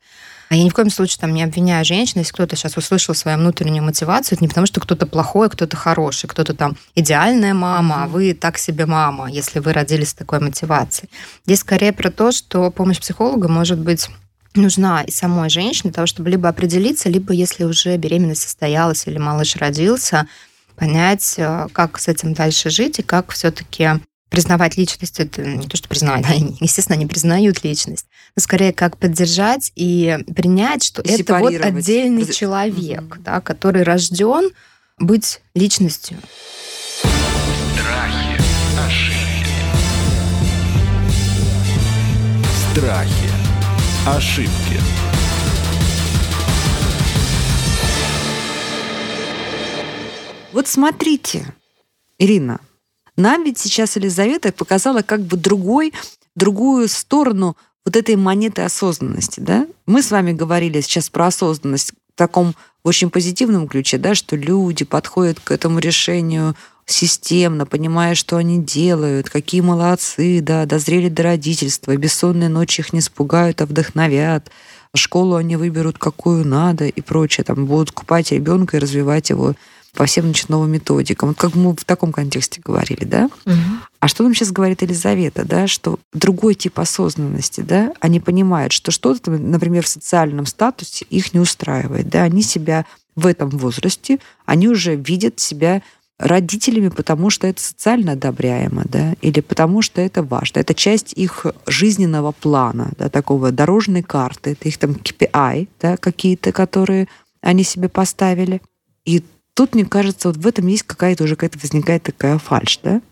А 0.49 0.55
я 0.55 0.65
ни 0.65 0.69
в 0.69 0.75
коем 0.75 0.91
случае 0.91 1.17
там 1.19 1.33
не 1.33 1.43
обвиняю 1.43 1.83
женщин, 1.83 2.21
если 2.21 2.35
кто-то 2.35 2.57
сейчас 2.57 2.77
услышал 2.77 3.15
свою 3.15 3.39
внутреннюю 3.39 3.83
мотивацию, 3.83 4.37
это 4.37 4.45
не 4.45 4.49
потому, 4.49 4.67
что 4.67 4.83
кто-то 4.83 5.07
плохой, 5.07 5.49
кто-то 5.49 5.79
хороший, 5.79 6.29
кто-то 6.29 6.53
там 6.53 6.77
идеальная 6.95 7.55
мама, 7.55 8.05
а 8.05 8.07
вы 8.07 8.35
так 8.35 8.59
себе 8.59 8.85
мама, 8.85 9.31
если 9.31 9.61
вы 9.61 9.73
родились 9.73 10.11
с 10.11 10.15
такой 10.15 10.41
мотивацией. 10.41 11.09
Здесь 11.47 11.61
скорее 11.61 11.95
про 11.95 12.11
то, 12.11 12.33
что 12.33 12.71
помощь 12.71 13.01
психолога 13.01 13.49
может 13.49 13.79
быть 13.79 14.11
нужна 14.55 15.03
и 15.03 15.11
самой 15.11 15.51
женщине 15.51 15.91
для 15.91 15.93
того, 15.93 16.07
чтобы 16.07 16.31
либо 16.31 16.49
определиться, 16.49 17.09
либо 17.09 17.33
если 17.33 17.65
уже 17.65 17.97
беременность 17.97 18.43
состоялась 18.43 19.07
или 19.07 19.19
малыш 19.19 19.57
родился, 19.57 20.27
понять, 20.77 21.35
э, 21.39 21.69
как 21.73 21.99
с 21.99 22.09
этим 22.09 22.35
дальше 22.35 22.71
жить 22.71 22.99
и 22.99 23.03
как 23.03 23.33
все-таки 23.33 23.91
признавать 24.31 24.77
личность. 24.79 25.21
Это 25.21 25.43
не 25.43 25.67
то, 25.69 25.77
что 25.77 25.89
признавать, 25.89 26.25
они, 26.29 26.57
естественно, 26.61 26.97
не 26.97 27.07
признают 27.07 27.63
личность, 27.65 28.07
но 28.37 28.43
скорее 28.43 28.73
как 28.73 28.97
поддержать 28.97 29.73
и 29.75 30.19
принять, 30.35 30.83
что 30.85 31.03
это 31.03 31.39
вот 31.39 31.55
отдельный 31.61 32.25
Раз- 32.25 32.35
человек, 32.35 33.03
Мгм. 33.03 33.23
да, 33.23 33.41
который 33.41 33.83
рожден 33.83 34.51
быть 34.99 35.41
личностью. 35.55 36.17
Страхи, 37.75 38.41
ошибки. 38.87 39.53
Страхи. 42.73 43.42
Ошибки. 44.05 44.81
Вот 50.53 50.67
смотрите, 50.67 51.55
Ирина, 52.19 52.59
нам 53.17 53.45
ведь 53.45 53.59
сейчас 53.59 53.95
Елизавета 53.95 54.51
показала 54.51 55.03
как 55.03 55.21
бы 55.21 55.37
другой, 55.37 55.93
другую 56.35 56.89
сторону 56.89 57.57
вот 57.85 57.95
этой 57.95 58.17
монеты 58.17 58.63
осознанности, 58.63 59.39
да? 59.39 59.69
Мы 59.87 60.03
с 60.03 60.11
вами 60.11 60.33
говорили 60.33 60.81
сейчас 60.81 61.09
про 61.09 61.29
осознанность 61.29 61.93
в 61.93 62.17
таком 62.17 62.57
очень 62.83 63.09
позитивном 63.09 63.69
ключе, 63.69 63.99
да, 63.99 64.17
что 64.17 64.35
люди 64.35 64.85
подходят 64.85 65.39
к 65.39 65.53
этому 65.53 65.79
решению 65.79 66.57
системно, 66.87 67.67
понимая, 67.67 68.15
что 68.15 68.37
они 68.37 68.63
делают, 68.63 69.31
какие 69.31 69.61
молодцы, 69.61 70.41
да, 70.43 70.67
дозрели 70.67 71.09
до 71.09 71.23
родительства, 71.25 71.97
бессонные 71.97 72.49
ночи 72.49 72.81
их 72.81 72.93
не 72.93 72.99
испугают, 72.99 73.61
а 73.61 73.67
вдохновят, 73.67 74.51
школу 74.95 75.37
они 75.37 75.57
выберут 75.57 75.99
какую 75.99 76.47
надо 76.47 76.87
и 76.87 77.01
прочее, 77.01 77.45
там 77.45 77.67
будут 77.67 77.93
купать 77.93 78.33
ребенка 78.33 78.77
и 78.77 78.81
развивать 78.81 79.31
его 79.31 79.55
по 79.95 80.07
всем 80.07 80.33
новым 80.49 80.71
методикам. 80.71 81.31
Вот 81.31 81.39
как 81.39 81.55
мы 81.55 81.77
в 81.77 81.85
таком 81.85 82.13
контексте 82.13 82.63
говорили, 82.65 83.05
да? 83.05 83.29
А 84.01 84.09
что 84.09 84.25
нам 84.25 84.35
сейчас 84.35 84.51
говорит 84.51 84.83
Елизавета, 84.83 85.45
да, 85.45 85.67
что 85.69 85.99
другой 86.13 86.55
тип 86.55 86.81
осознанности, 86.81 87.61
да, 87.61 87.93
они 88.01 88.19
понимают, 88.19 88.73
что 88.73 88.91
что-то, 88.91 89.31
например, 89.31 89.85
в 89.85 89.89
социальном 89.89 90.47
статусе 90.47 91.05
их 91.09 91.35
не 91.35 91.41
устраивает, 91.41 92.09
да, 92.09 92.23
они 92.23 92.43
себя 92.43 92.85
в 93.15 93.27
этом 93.27 93.51
возрасте, 93.51 94.19
они 94.47 94.69
уже 94.69 94.97
видят 94.97 95.39
себя 95.39 95.83
родителями, 96.23 96.89
потому 96.89 97.31
что 97.31 97.49
это 97.49 97.61
социально 97.61 98.13
одобряемо, 98.13 98.85
да, 98.85 99.15
или 99.21 99.41
потому 99.41 99.83
что 99.83 100.01
это 100.01 100.23
важно. 100.23 100.61
Это 100.61 100.73
часть 100.73 101.13
их 101.15 101.47
жизненного 101.67 102.31
плана, 102.31 102.93
да, 102.97 103.09
такого 103.09 103.51
дорожной 103.51 104.03
карты, 104.03 104.53
это 104.53 104.69
их 104.69 104.79
там 104.79 104.93
KPI, 104.93 105.69
да, 105.81 105.97
какие-то, 105.97 106.53
которые 106.53 107.09
они 107.41 107.65
себе 107.65 107.89
поставили. 107.89 108.63
И 109.05 109.25
тут, 109.55 109.75
мне 109.75 109.85
кажется, 109.85 110.29
вот 110.29 110.37
в 110.37 110.47
этом 110.47 110.69
есть 110.69 110.85
какая-то 110.85 111.25
уже 111.25 111.35
какая-то 111.35 111.59
возникает 111.59 112.05
такая 112.05 112.39
фальшь, 112.39 112.79
да? 112.83 113.03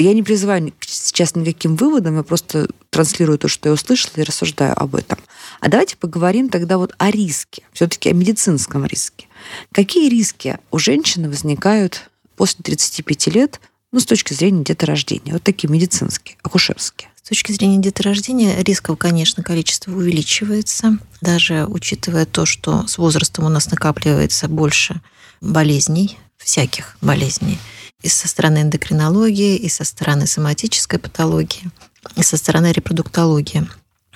Я 0.00 0.12
не 0.14 0.22
призываю 0.22 0.72
сейчас 0.80 1.34
никаким 1.34 1.74
выводом, 1.76 2.16
я 2.16 2.22
просто 2.22 2.68
транслирую 2.90 3.38
то, 3.38 3.48
что 3.48 3.68
я 3.68 3.72
услышала 3.72 4.12
и 4.16 4.22
рассуждаю 4.22 4.80
об 4.80 4.94
этом. 4.94 5.18
А 5.60 5.68
давайте 5.68 5.96
поговорим 5.96 6.48
тогда 6.48 6.78
вот 6.78 6.94
о 6.98 7.10
риске, 7.10 7.62
все-таки 7.72 8.10
о 8.10 8.14
медицинском 8.14 8.84
риске. 8.84 9.26
Какие 9.72 10.08
риски 10.08 10.58
у 10.70 10.78
женщины 10.78 11.28
возникают 11.28 12.10
после 12.38 12.62
35 12.62 13.26
лет, 13.28 13.60
ну, 13.92 14.00
с 14.00 14.06
точки 14.06 14.32
зрения 14.32 14.64
деторождения? 14.64 15.32
Вот 15.32 15.42
такие 15.42 15.68
медицинские, 15.68 16.36
акушерские. 16.42 17.10
С 17.16 17.28
точки 17.28 17.52
зрения 17.52 17.78
деторождения 17.78 18.62
рисков, 18.62 18.96
конечно, 18.96 19.42
количество 19.42 19.92
увеличивается, 19.92 20.98
даже 21.20 21.66
учитывая 21.66 22.24
то, 22.24 22.46
что 22.46 22.86
с 22.86 22.96
возрастом 22.96 23.44
у 23.44 23.48
нас 23.50 23.70
накапливается 23.70 24.48
больше 24.48 25.02
болезней, 25.42 26.16
всяких 26.38 26.96
болезней, 27.02 27.58
и 28.02 28.08
со 28.08 28.28
стороны 28.28 28.62
эндокринологии, 28.62 29.56
и 29.56 29.68
со 29.68 29.84
стороны 29.84 30.26
соматической 30.26 30.98
патологии, 30.98 31.70
и 32.16 32.22
со 32.22 32.36
стороны 32.36 32.72
репродуктологии. 32.72 33.68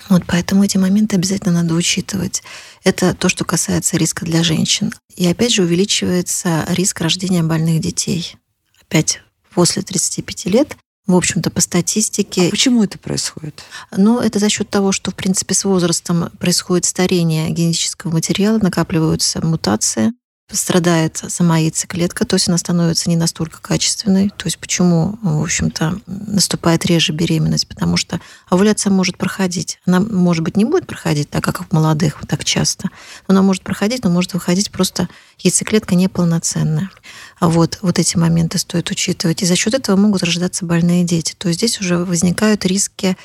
Вот 0.09 0.25
поэтому 0.26 0.64
эти 0.64 0.76
моменты 0.76 1.16
обязательно 1.16 1.62
надо 1.62 1.75
учитывать. 1.75 2.42
Это 2.85 3.14
то, 3.14 3.28
что 3.28 3.44
касается 3.44 3.97
риска 3.97 4.25
для 4.25 4.42
женщин. 4.42 4.92
И 5.14 5.26
опять 5.26 5.52
же 5.52 5.62
увеличивается 5.62 6.64
риск 6.71 7.00
рождения 7.00 7.42
больных 7.42 7.80
детей. 7.80 8.37
Опять 8.80 9.21
после 9.54 9.82
35 9.82 10.47
лет 10.47 10.76
в 11.06 11.16
общем-то, 11.16 11.50
по 11.50 11.61
статистике... 11.61 12.47
А 12.47 12.50
почему 12.50 12.85
это 12.85 12.97
происходит? 12.97 13.62
Ну, 13.90 14.21
это 14.21 14.38
за 14.38 14.49
счет 14.49 14.71
того, 14.71 14.92
что, 14.92 15.11
в 15.11 15.16
принципе, 15.16 15.52
с 15.52 15.64
возрастом 15.64 16.30
происходит 16.38 16.85
старение 16.85 17.50
генетического 17.50 18.12
материала, 18.12 18.59
накапливаются 18.59 19.44
мутации, 19.44 20.12
страдает 20.52 21.23
сама 21.28 21.59
яйцеклетка, 21.59 22.25
то 22.25 22.37
есть 22.37 22.49
она 22.49 22.59
становится 22.59 23.09
не 23.09 23.16
настолько 23.16 23.61
качественной. 23.61 24.30
То 24.30 24.47
есть 24.47 24.59
почему, 24.59 25.18
в 25.23 25.42
общем-то, 25.42 26.00
наступает 26.06 26.87
реже 26.87 27.12
беременность? 27.12 27.66
Потому 27.66 27.97
что 27.97 28.21
овуляция 28.49 28.90
может 28.90 29.16
проходить. 29.18 29.78
Она, 29.87 30.00
может 30.00 30.44
быть, 30.44 30.56
не 30.56 30.64
будет 30.64 30.87
проходить 30.87 31.30
так, 31.30 31.42
как 31.44 31.64
в 31.64 31.73
молодых, 31.73 32.23
так 32.28 32.44
часто. 32.44 32.90
Она 33.26 33.42
может 33.42 33.62
проходить, 33.62 34.04
но 34.04 34.11
может 34.11 34.35
выходить 34.35 34.71
просто 34.71 35.09
яйцеклетка 35.38 35.94
неполноценная. 35.94 36.90
А 37.40 37.49
вот, 37.49 37.78
вот 37.82 37.99
эти 37.99 38.16
моменты 38.16 38.59
стоит 38.59 38.90
учитывать. 38.90 39.42
И 39.42 39.47
за 39.47 39.56
счет 39.56 39.75
этого 39.75 39.97
могут 39.97 40.23
рождаться 40.23 40.64
больные 40.64 41.04
дети. 41.04 41.35
То 41.37 41.49
есть 41.49 41.61
здесь 41.61 41.80
уже 41.80 41.99
возникают 41.99 42.64
риски 42.64 43.16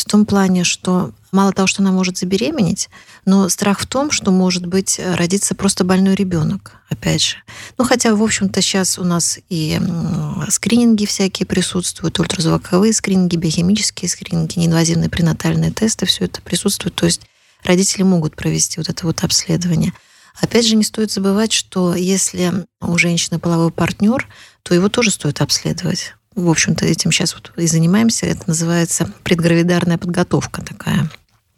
в 0.00 0.04
том 0.04 0.26
плане, 0.26 0.64
что 0.64 1.12
мало 1.32 1.52
того, 1.52 1.66
что 1.66 1.82
она 1.82 1.92
может 1.92 2.18
забеременеть, 2.18 2.88
но 3.24 3.48
страх 3.48 3.80
в 3.80 3.86
том, 3.86 4.10
что 4.10 4.30
может 4.30 4.66
быть 4.66 4.98
родиться 4.98 5.54
просто 5.54 5.84
больной 5.84 6.14
ребенок, 6.14 6.72
опять 6.88 7.22
же. 7.22 7.36
Ну, 7.76 7.84
хотя, 7.84 8.14
в 8.14 8.22
общем-то, 8.22 8.62
сейчас 8.62 8.98
у 8.98 9.04
нас 9.04 9.38
и 9.48 9.80
скрининги 10.48 11.04
всякие 11.06 11.46
присутствуют, 11.46 12.18
ультразвуковые 12.18 12.92
скрининги, 12.92 13.36
биохимические 13.36 14.08
скрининги, 14.08 14.58
неинвазивные 14.58 15.10
пренатальные 15.10 15.72
тесты, 15.72 16.06
все 16.06 16.24
это 16.24 16.40
присутствует. 16.40 16.94
То 16.94 17.06
есть 17.06 17.22
родители 17.64 18.02
могут 18.02 18.36
провести 18.36 18.78
вот 18.78 18.88
это 18.88 19.06
вот 19.06 19.22
обследование. 19.24 19.92
Опять 20.40 20.66
же, 20.66 20.76
не 20.76 20.84
стоит 20.84 21.10
забывать, 21.10 21.52
что 21.52 21.94
если 21.94 22.66
у 22.80 22.96
женщины 22.96 23.38
половой 23.38 23.72
партнер, 23.72 24.28
то 24.62 24.74
его 24.74 24.88
тоже 24.88 25.10
стоит 25.10 25.40
обследовать 25.40 26.14
в 26.38 26.50
общем-то, 26.50 26.86
этим 26.86 27.10
сейчас 27.12 27.34
вот 27.34 27.52
и 27.56 27.66
занимаемся. 27.66 28.26
Это 28.26 28.42
называется 28.46 29.10
предгравидарная 29.24 29.98
подготовка 29.98 30.62
такая. 30.62 31.10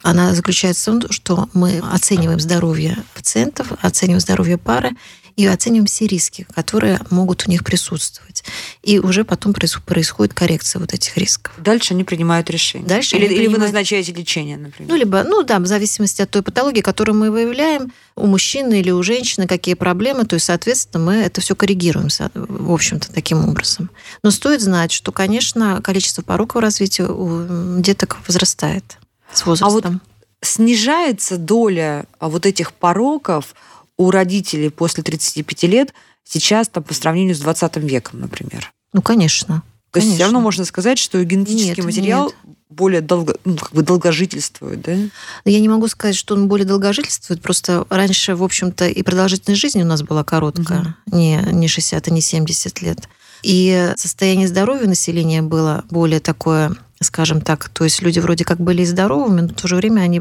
Она 0.02 0.34
заключается 0.34 0.92
в 0.92 1.00
том, 1.00 1.10
что 1.12 1.48
мы 1.52 1.82
оцениваем 1.92 2.40
здоровье 2.40 2.96
пациентов, 3.14 3.72
оцениваем 3.82 4.20
здоровье 4.20 4.56
пары 4.56 4.92
и 5.36 5.46
оцениваем 5.46 5.86
все 5.86 6.06
риски, 6.06 6.46
которые 6.54 7.00
могут 7.10 7.46
у 7.46 7.50
них 7.50 7.64
присутствовать. 7.64 8.44
И 8.82 8.98
уже 8.98 9.24
потом 9.24 9.52
происходит 9.52 10.34
коррекция 10.34 10.80
вот 10.80 10.92
этих 10.92 11.16
рисков. 11.16 11.54
Дальше 11.58 11.94
они 11.94 12.04
принимают 12.04 12.50
решение. 12.50 12.88
Дальше 12.88 13.16
или, 13.16 13.24
или 13.24 13.34
принимают... 13.34 13.58
вы 13.58 13.64
назначаете 13.64 14.12
лечение, 14.12 14.56
например. 14.56 14.90
Ну, 14.90 14.96
либо, 14.96 15.22
ну 15.22 15.42
да, 15.42 15.58
в 15.58 15.66
зависимости 15.66 16.22
от 16.22 16.30
той 16.30 16.42
патологии, 16.42 16.80
которую 16.80 17.16
мы 17.16 17.30
выявляем, 17.30 17.92
у 18.16 18.26
мужчины 18.26 18.80
или 18.80 18.90
у 18.90 19.02
женщины 19.02 19.46
какие 19.46 19.74
проблемы, 19.74 20.24
то 20.26 20.34
есть, 20.34 20.46
соответственно, 20.46 21.04
мы 21.04 21.14
это 21.14 21.40
все 21.40 21.54
коррегируем, 21.56 22.08
в 22.34 22.72
общем-то, 22.72 23.12
таким 23.12 23.48
образом. 23.48 23.90
Но 24.22 24.30
стоит 24.30 24.60
знать, 24.60 24.92
что, 24.92 25.12
конечно, 25.12 25.80
количество 25.82 26.22
пороков 26.22 26.62
развития 26.62 27.06
у 27.06 27.80
деток 27.80 28.18
возрастает 28.26 28.98
с 29.32 29.46
возрастом. 29.46 29.68
А 29.68 29.90
вот 29.90 30.00
снижается 30.42 31.36
доля 31.36 32.06
вот 32.18 32.46
этих 32.46 32.72
пороков 32.72 33.54
у 34.00 34.10
родителей 34.10 34.70
после 34.70 35.04
35 35.04 35.64
лет 35.64 35.92
сейчас 36.24 36.68
там, 36.68 36.82
по 36.82 36.94
сравнению 36.94 37.34
с 37.34 37.40
20 37.40 37.76
веком, 37.76 38.20
например? 38.20 38.72
Ну, 38.94 39.02
конечно. 39.02 39.62
То 39.90 40.00
есть 40.00 40.14
все 40.14 40.22
равно 40.22 40.40
можно 40.40 40.64
сказать, 40.64 40.98
что 40.98 41.22
генетический 41.22 41.82
нет, 41.82 41.84
материал 41.84 42.24
нет. 42.26 42.56
более 42.70 43.02
долго, 43.02 43.36
ну, 43.44 43.56
как 43.56 43.72
бы 43.72 43.82
долгожительствует, 43.82 44.80
да? 44.80 44.96
Я 45.44 45.60
не 45.60 45.68
могу 45.68 45.86
сказать, 45.88 46.16
что 46.16 46.34
он 46.34 46.48
более 46.48 46.66
долгожительствует. 46.66 47.42
Просто 47.42 47.84
раньше, 47.90 48.34
в 48.36 48.42
общем-то, 48.42 48.88
и 48.88 49.02
продолжительность 49.02 49.60
жизни 49.60 49.82
у 49.82 49.86
нас 49.86 50.02
была 50.02 50.24
короткая. 50.24 50.96
Угу. 51.06 51.18
Не, 51.18 51.36
не 51.52 51.68
60, 51.68 52.08
а 52.08 52.10
не 52.10 52.22
70 52.22 52.80
лет. 52.80 53.06
И 53.42 53.92
состояние 53.96 54.48
здоровья 54.48 54.86
населения 54.86 55.42
было 55.42 55.84
более 55.90 56.20
такое, 56.20 56.74
скажем 57.02 57.42
так, 57.42 57.68
то 57.68 57.84
есть 57.84 58.00
люди 58.00 58.18
вроде 58.18 58.46
как 58.46 58.60
были 58.60 58.82
здоровыми, 58.84 59.42
но 59.42 59.48
в 59.48 59.54
то 59.54 59.68
же 59.68 59.76
время 59.76 60.00
они, 60.00 60.20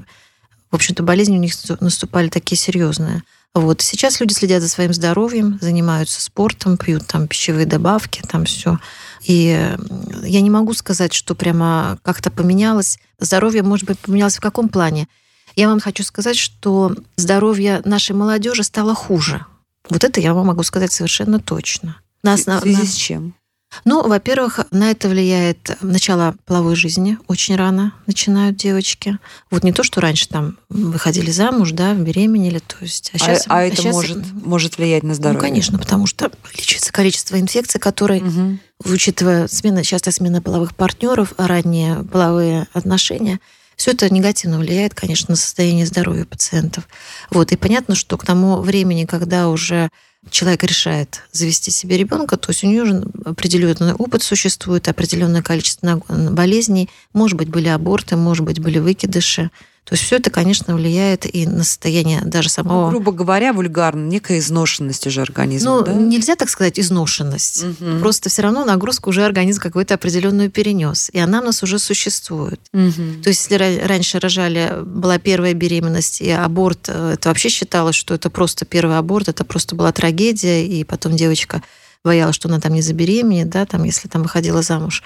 в 0.69 0.75
общем-то, 0.75 1.01
болезни 1.01 1.37
у 1.37 1.41
них 1.41 1.53
наступали 1.79 2.27
такие 2.27 2.57
серьезные. 2.57 3.23
Вот. 3.55 3.81
Сейчас 3.81 4.19
люди 4.19 4.33
следят 4.33 4.61
за 4.61 4.69
своим 4.69 4.93
здоровьем, 4.93 5.57
занимаются 5.61 6.21
спортом, 6.21 6.77
пьют 6.77 7.07
там 7.07 7.27
пищевые 7.27 7.65
добавки, 7.65 8.21
там 8.21 8.45
все. 8.45 8.79
И 9.23 9.75
я 10.23 10.41
не 10.41 10.49
могу 10.49 10.73
сказать, 10.73 11.13
что 11.13 11.35
прямо 11.35 11.97
как-то 12.03 12.31
поменялось. 12.31 12.99
Здоровье, 13.19 13.63
может 13.63 13.87
быть, 13.87 13.99
поменялось 13.99 14.37
в 14.37 14.41
каком 14.41 14.69
плане? 14.69 15.07
Я 15.55 15.67
вам 15.67 15.79
хочу 15.79 16.03
сказать, 16.03 16.37
что 16.37 16.95
здоровье 17.15 17.81
нашей 17.83 18.15
молодежи 18.15 18.63
стало 18.63 18.93
хуже. 18.93 19.45
Вот 19.89 20.03
это 20.03 20.21
я 20.21 20.33
вам 20.33 20.47
могу 20.47 20.63
сказать 20.63 20.91
совершенно 20.91 21.39
точно. 21.39 21.97
На 22.23 22.33
основ... 22.33 22.59
В 22.59 22.61
связи 22.61 22.85
с 22.85 22.93
чем? 22.93 23.33
Ну, 23.85 24.07
во-первых, 24.07 24.61
на 24.71 24.91
это 24.91 25.07
влияет 25.09 25.77
начало 25.81 26.35
половой 26.45 26.75
жизни. 26.75 27.17
Очень 27.27 27.55
рано 27.55 27.93
начинают 28.07 28.57
девочки. 28.57 29.17
Вот 29.51 29.63
не 29.63 29.71
то, 29.71 29.83
что 29.83 30.01
раньше 30.01 30.27
там 30.27 30.57
выходили 30.69 31.31
замуж, 31.31 31.71
да, 31.71 31.93
беременели, 31.93 32.59
то 32.59 32.77
есть... 32.81 33.11
А, 33.13 33.17
сейчас, 33.19 33.45
а, 33.47 33.59
а 33.59 33.63
это 33.63 33.77
сейчас... 33.77 33.93
может, 33.93 34.17
может 34.33 34.77
влиять 34.77 35.03
на 35.03 35.13
здоровье? 35.13 35.39
Ну, 35.39 35.47
конечно, 35.47 35.77
потому 35.77 36.07
что 36.07 36.31
увеличивается 36.43 36.91
количество 36.91 37.39
инфекций, 37.39 37.79
которые, 37.79 38.21
угу. 38.23 38.59
учитывая 38.85 39.47
смена, 39.47 39.83
часто 39.83 40.11
смена 40.11 40.41
половых 40.41 40.75
партнеров, 40.75 41.33
ранние 41.37 42.03
половые 42.03 42.67
отношения, 42.73 43.39
все 43.75 43.91
это 43.91 44.13
негативно 44.13 44.59
влияет, 44.59 44.93
конечно, 44.93 45.31
на 45.31 45.35
состояние 45.37 45.85
здоровья 45.85 46.25
пациентов. 46.25 46.85
Вот. 47.29 47.53
И 47.53 47.55
понятно, 47.55 47.95
что 47.95 48.17
к 48.17 48.25
тому 48.25 48.57
времени, 48.57 49.05
когда 49.05 49.47
уже 49.47 49.89
человек 50.29 50.63
решает 50.63 51.23
завести 51.31 51.71
себе 51.71 51.97
ребенка, 51.97 52.37
то 52.37 52.51
есть 52.51 52.63
у 52.63 52.67
нее 52.67 52.83
уже 52.83 53.03
определенный 53.25 53.93
опыт 53.93 54.21
существует, 54.21 54.87
определенное 54.87 55.41
количество 55.41 56.01
болезней, 56.07 56.89
может 57.13 57.37
быть, 57.37 57.49
были 57.49 57.67
аборты, 57.67 58.15
может 58.15 58.45
быть, 58.45 58.59
были 58.59 58.79
выкидыши. 58.79 59.49
То 59.89 59.95
есть 59.95 60.03
все 60.03 60.17
это, 60.17 60.29
конечно, 60.29 60.75
влияет 60.75 61.25
и 61.25 61.47
на 61.47 61.63
состояние 61.63 62.21
даже 62.23 62.47
самого... 62.47 62.85
Ну, 62.85 62.89
грубо 62.91 63.11
говоря, 63.11 63.53
вульгарно, 63.53 64.05
некая 64.05 64.37
изношенность 64.37 65.07
уже 65.07 65.23
организма. 65.23 65.77
Ну, 65.77 65.81
да? 65.83 65.93
нельзя 65.93 66.35
так 66.35 66.51
сказать 66.51 66.79
изношенность. 66.79 67.63
Угу. 67.63 67.99
Просто 67.99 68.29
все 68.29 68.43
равно 68.43 68.65
нагрузку 68.65 69.09
уже 69.09 69.25
организм 69.25 69.59
какую-то 69.59 69.95
определенную 69.95 70.51
перенес. 70.51 71.09
И 71.11 71.17
она 71.17 71.41
у 71.41 71.45
нас 71.45 71.63
уже 71.63 71.79
существует. 71.79 72.61
Угу. 72.71 73.23
То 73.23 73.29
есть, 73.29 73.49
если 73.49 73.79
раньше 73.83 74.19
рожали, 74.19 74.83
была 74.85 75.17
первая 75.17 75.55
беременность, 75.55 76.21
и 76.21 76.29
аборт, 76.29 76.87
э, 76.87 77.13
это 77.15 77.29
вообще 77.29 77.49
считалось, 77.49 77.95
что 77.95 78.13
это 78.13 78.29
просто 78.29 78.65
первый 78.65 78.99
аборт, 78.99 79.27
это 79.27 79.43
просто 79.43 79.75
была 79.75 79.91
трагедия, 79.91 80.67
и 80.67 80.83
потом 80.83 81.15
девочка 81.15 81.63
боялась, 82.03 82.35
что 82.35 82.47
она 82.47 82.59
там 82.59 82.73
не 82.73 82.81
забеременеет, 82.81 83.49
да, 83.49 83.65
там, 83.65 83.83
если 83.83 84.07
там 84.07 84.23
выходила 84.23 84.61
замуж, 84.61 85.03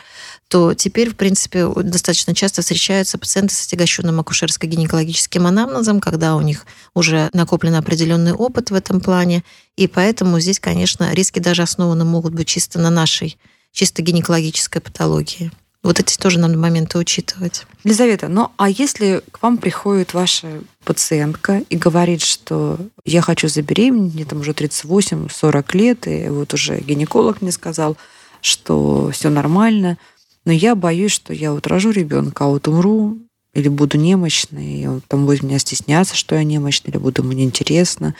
то 0.53 0.75
теперь, 0.75 1.09
в 1.09 1.15
принципе, 1.15 1.67
достаточно 1.67 2.35
часто 2.35 2.61
встречаются 2.61 3.17
пациенты 3.17 3.55
с 3.55 3.65
отягощенным 3.65 4.19
акушерско-гинекологическим 4.19 5.47
анамнезом, 5.47 5.99
когда 5.99 6.35
у 6.35 6.41
них 6.41 6.67
уже 6.93 7.31
накоплен 7.33 7.73
определенный 7.73 8.33
опыт 8.33 8.69
в 8.69 8.75
этом 8.75 9.01
плане, 9.01 9.43
и 9.77 9.87
поэтому 9.87 10.39
здесь, 10.39 10.59
конечно, 10.59 11.11
риски 11.11 11.39
даже 11.39 11.63
основаны 11.63 12.05
могут 12.05 12.35
быть 12.35 12.47
чисто 12.47 12.77
на 12.77 12.91
нашей 12.91 13.39
чисто 13.71 14.03
гинекологической 14.03 14.79
патологии. 14.79 15.51
Вот 15.81 15.99
эти 15.99 16.19
тоже 16.19 16.37
надо 16.37 16.55
моменты 16.55 16.99
учитывать. 16.99 17.65
Елизавета, 17.83 18.27
ну 18.27 18.51
а 18.57 18.69
если 18.69 19.23
к 19.31 19.41
вам 19.41 19.57
приходит 19.57 20.13
ваша 20.13 20.61
пациентка 20.85 21.63
и 21.67 21.77
говорит, 21.77 22.21
что 22.21 22.77
я 23.05 23.23
хочу 23.23 23.47
забеременеть, 23.47 24.13
мне 24.13 24.25
там 24.25 24.41
уже 24.41 24.51
38-40 24.51 25.75
лет, 25.75 26.07
и 26.07 26.29
вот 26.29 26.53
уже 26.53 26.79
гинеколог 26.79 27.41
мне 27.41 27.51
сказал, 27.51 27.97
что 28.43 29.09
все 29.11 29.29
нормально, 29.29 29.97
но 30.45 30.51
я 30.51 30.75
боюсь, 30.75 31.11
что 31.11 31.33
я 31.33 31.51
вот 31.53 31.67
рожу 31.67 31.91
ребенка, 31.91 32.45
а 32.45 32.47
вот 32.47 32.67
умру, 32.67 33.17
или 33.53 33.67
буду 33.67 33.97
немощной, 33.97 34.81
и 34.81 34.87
он 34.87 35.01
там 35.07 35.25
будет 35.25 35.43
меня 35.43 35.59
стесняться, 35.59 36.15
что 36.15 36.35
я 36.35 36.43
немощная, 36.43 36.91
или 36.91 36.97
буду 36.97 37.21
ему 37.21 37.33
неинтересно, 37.33 38.15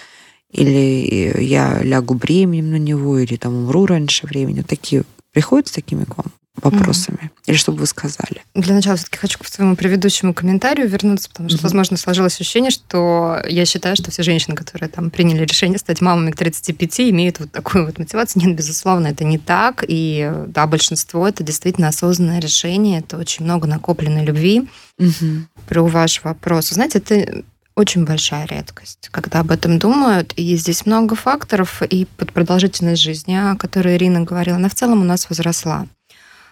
или 0.52 1.42
я 1.44 1.82
лягу 1.82 2.14
бременем 2.14 2.72
на 2.72 2.78
него, 2.78 3.18
или 3.18 3.36
там 3.36 3.56
умру 3.56 3.88
раньше 3.88 4.28
времени. 4.28 4.62
Такие 4.62 5.04
приходят 5.32 5.68
с 5.68 5.72
такими 5.72 6.04
к 6.04 6.18
вам 6.18 6.32
вопросами? 6.62 7.32
Или 7.46 7.56
что 7.58 7.72
бы 7.72 7.80
вы 7.80 7.86
сказали? 7.88 8.44
Для 8.54 8.76
начала 8.76 8.96
все-таки 8.96 9.18
хочу 9.18 9.39
к 9.39 9.46
своему 9.48 9.76
предыдущему 9.76 10.34
комментарию 10.34 10.88
вернуться, 10.88 11.30
потому 11.30 11.50
что, 11.50 11.58
Мгм. 11.58 11.63
возможно, 11.63 11.98
сложилось 11.98 12.39
ощущение, 12.39 12.72
что 12.72 13.42
я 13.48 13.66
считаю, 13.66 13.96
что 13.96 14.12
все 14.12 14.24
женщины, 14.24 14.56
которые 14.56 14.89
там 14.89 15.10
приняли 15.10 15.44
решение 15.46 15.80
стать 15.80 16.02
мамами 16.02 16.32
к 16.32 16.36
35, 16.38 17.10
имеют 17.10 17.39
вот 17.39 17.52
такую 17.52 17.86
вот 17.86 17.98
мотивацию. 17.98 18.44
Нет, 18.46 18.56
безусловно, 18.56 19.08
это 19.08 19.24
не 19.24 19.38
так. 19.38 19.84
И 19.88 20.32
да, 20.48 20.68
большинство 20.68 21.28
это 21.28 21.44
действительно 21.44 21.88
осознанное 21.88 22.39
решение, 22.39 23.00
это 23.00 23.18
очень 23.18 23.46
много 23.46 23.68
накопленной 23.68 24.24
любви. 24.24 24.68
Мгм. 25.00 25.48
Про 25.68 25.84
ваш 25.88 26.24
вопрос. 26.24 26.70
Знаете, 26.70 27.00
это 27.00 27.44
очень 27.76 28.06
большая 28.06 28.46
редкость, 28.46 29.10
когда 29.10 29.39
об 29.39 29.50
этом 29.50 29.80
думают. 29.80 30.34
И 30.36 30.56
здесь 30.58 30.86
много 30.86 31.16
факторов. 31.16 31.82
И 31.82 32.06
под 32.18 32.32
продолжительность 32.32 33.02
жизни, 33.02 33.34
о 33.34 33.56
которой 33.56 33.96
Ирина 33.98 34.22
говорила, 34.22 34.58
она 34.58 34.70
в 34.70 34.76
целом 34.76 35.02
у 35.02 35.06
нас 35.06 35.28
возросла. 35.28 35.88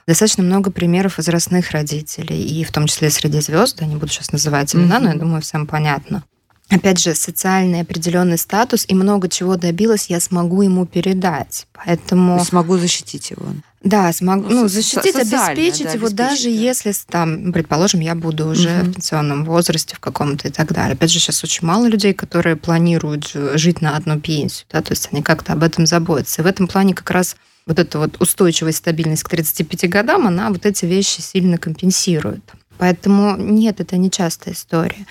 Достаточно 0.07 0.43
много 0.43 0.71
примеров 0.71 1.17
возрастных 1.17 1.71
родителей, 1.71 2.41
и 2.43 2.63
в 2.63 2.71
том 2.71 2.87
числе 2.87 3.09
среди 3.09 3.39
звезд, 3.41 3.81
я 3.81 3.87
не 3.87 3.95
буду 3.95 4.11
сейчас 4.11 4.31
называть 4.31 4.73
имена, 4.75 4.99
но 4.99 5.09
я 5.09 5.15
думаю, 5.15 5.41
всем 5.41 5.67
понятно. 5.67 6.23
Опять 6.69 6.99
же, 6.99 7.13
социальный 7.15 7.81
определенный 7.81 8.37
статус 8.37 8.85
и 8.87 8.95
много 8.95 9.27
чего 9.27 9.57
добилась, 9.57 10.05
я 10.09 10.21
смогу 10.21 10.61
ему 10.61 10.85
передать. 10.85 11.67
То 11.73 11.81
Поэтому 11.85 12.43
Смогу 12.45 12.77
защитить 12.77 13.29
его. 13.31 13.45
да, 13.83 14.13
смогу, 14.13 14.47
Ну, 14.47 14.61
ну, 14.61 14.67
защитить, 14.69 15.13
обеспечить 15.17 15.83
да, 15.83 15.91
его, 15.91 16.07
обеспечить, 16.07 16.15
даже 16.15 16.43
да. 16.43 16.49
если, 16.49 16.93
там, 17.09 17.51
предположим, 17.51 17.99
я 17.99 18.15
буду 18.15 18.47
уже 18.47 18.69
Мгм. 18.69 18.91
в 18.91 18.93
пенсионном 18.95 19.43
возрасте 19.43 19.97
в 19.97 19.99
каком-то 19.99 20.47
и 20.47 20.51
так 20.51 20.71
далее. 20.71 20.93
Опять 20.93 21.11
же, 21.11 21.19
сейчас 21.19 21.43
очень 21.43 21.67
мало 21.67 21.87
людей, 21.87 22.13
которые 22.13 22.55
планируют 22.55 23.29
жить 23.55 23.81
на 23.81 23.97
одну 23.97 24.17
пенсию, 24.21 24.65
да, 24.71 24.81
то 24.81 24.93
есть 24.93 25.09
они 25.11 25.21
как-то 25.21 25.51
об 25.53 25.63
этом 25.63 25.85
заботятся. 25.85 26.41
И 26.41 26.45
в 26.45 26.47
этом 26.47 26.67
плане 26.69 26.93
как 26.93 27.11
раз 27.11 27.35
вот 27.65 27.79
эта 27.79 27.99
вот 27.99 28.19
устойчивость, 28.19 28.79
стабильность 28.79 29.23
к 29.23 29.29
35 29.29 29.89
годам, 29.89 30.27
она 30.27 30.49
вот 30.49 30.65
эти 30.65 30.85
вещи 30.85 31.21
сильно 31.21 31.57
компенсирует. 31.57 32.43
Поэтому 32.77 33.37
нет, 33.37 33.79
это 33.79 33.97
не 33.97 34.09
частая 34.09 34.53
история. 34.53 35.05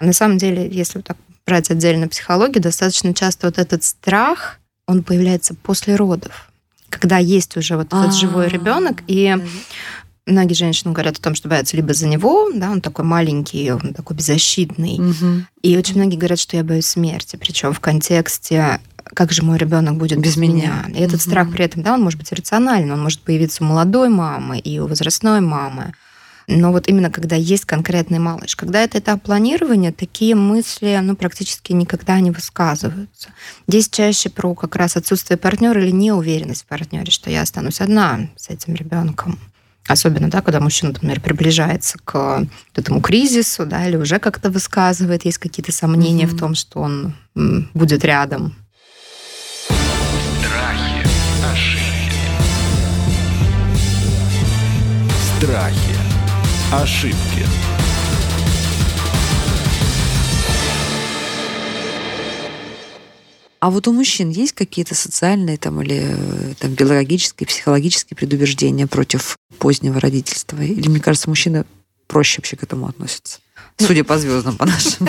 На 0.00 0.12
самом 0.12 0.38
деле, 0.38 0.68
если 0.70 0.98
вот 0.98 1.06
так 1.06 1.16
брать 1.46 1.70
отдельно 1.70 2.08
психологию, 2.08 2.62
достаточно 2.62 3.14
часто 3.14 3.48
вот 3.48 3.58
этот 3.58 3.82
страх, 3.82 4.58
он 4.86 5.02
появляется 5.02 5.54
после 5.54 5.96
родов, 5.96 6.50
когда 6.90 7.18
есть 7.18 7.56
уже 7.56 7.76
вот 7.76 7.88
этот 7.88 8.14
живой 8.14 8.46
А, 8.46 8.48
ребенок, 8.48 9.02
и 9.08 9.36
многие 10.26 10.54
женщины 10.54 10.92
говорят 10.92 11.18
о 11.18 11.22
том, 11.22 11.34
что 11.34 11.48
боятся 11.48 11.76
либо 11.76 11.94
за 11.94 12.06
него, 12.06 12.50
да, 12.54 12.70
он 12.70 12.80
такой 12.80 13.04
маленький, 13.04 13.70
он 13.72 13.94
такой 13.94 14.16
беззащитный, 14.16 15.00
и 15.62 15.76
очень 15.76 15.96
многие 15.96 16.16
говорят, 16.16 16.38
что 16.38 16.56
я 16.56 16.64
боюсь 16.64 16.86
смерти, 16.86 17.36
причем 17.36 17.72
в 17.72 17.80
контексте 17.80 18.80
как 19.14 19.32
же 19.32 19.42
мой 19.42 19.58
ребенок 19.58 19.96
будет 19.96 20.18
Без 20.18 20.32
без, 20.34 20.36
меня. 20.36 20.84
меня. 20.86 20.98
И 20.98 21.02
этот 21.02 21.20
Мгм. 21.20 21.30
страх 21.30 21.50
при 21.52 21.64
этом, 21.64 21.82
да, 21.82 21.94
он 21.94 22.02
может 22.02 22.18
быть 22.18 22.32
рациональный, 22.32 22.92
он 22.92 23.02
может 23.02 23.20
появиться 23.20 23.62
у 23.64 23.66
молодой 23.66 24.08
мамы 24.08 24.58
и 24.58 24.78
у 24.78 24.86
возрастной 24.86 25.40
мамы. 25.40 25.92
Но 26.48 26.70
вот 26.70 26.86
именно 26.86 27.10
когда 27.10 27.34
есть 27.34 27.64
конкретный 27.64 28.20
малыш, 28.20 28.54
когда 28.54 28.80
это 28.80 28.98
этап 29.00 29.20
планирования, 29.22 29.90
такие 29.90 30.36
мысли 30.36 30.96
ну, 31.02 31.16
практически 31.16 31.72
никогда 31.72 32.20
не 32.20 32.30
высказываются. 32.30 33.30
Здесь 33.66 33.88
чаще 33.88 34.30
про 34.30 34.54
как 34.54 34.76
раз 34.76 34.96
отсутствие 34.96 35.38
партнера 35.38 35.82
или 35.82 35.90
неуверенность 35.90 36.62
в 36.62 36.66
партнере, 36.66 37.10
что 37.10 37.30
я 37.30 37.42
останусь 37.42 37.80
одна 37.80 38.28
с 38.36 38.48
этим 38.48 38.74
ребенком. 38.74 39.40
Особенно, 39.88 40.28
да, 40.30 40.40
когда 40.40 40.60
мужчина, 40.60 40.92
например, 40.92 41.20
приближается 41.20 41.98
к 42.04 42.46
этому 42.76 43.00
кризису, 43.00 43.66
да, 43.66 43.86
или 43.88 43.96
уже 43.96 44.18
как-то 44.20 44.48
высказывает, 44.50 45.24
есть 45.24 45.38
какие-то 45.38 45.72
сомнения 45.72 46.26
Мгм. 46.26 46.36
в 46.36 46.38
том, 46.38 46.54
что 46.54 46.80
он 46.80 47.14
будет 47.74 48.04
рядом. 48.04 48.54
Страхи. 55.38 55.96
Ошибки. 56.72 57.44
А 63.60 63.70
вот 63.70 63.86
у 63.86 63.92
мужчин 63.92 64.30
есть 64.30 64.52
какие-то 64.52 64.94
социальные 64.94 65.58
там, 65.58 65.82
или 65.82 66.00
э, 66.04 66.54
там, 66.58 66.72
биологические, 66.72 67.46
психологические 67.46 68.16
предубеждения 68.16 68.86
против 68.86 69.36
позднего 69.58 70.00
родительства? 70.00 70.58
Или, 70.62 70.88
мне 70.88 71.00
кажется, 71.00 71.28
мужчины 71.28 71.66
проще 72.06 72.38
вообще 72.38 72.56
к 72.56 72.62
этому 72.62 72.88
относятся? 72.88 73.40
Судя 73.78 74.04
по 74.04 74.16
звездам, 74.18 74.56
по 74.56 74.64
нашим. 74.64 75.06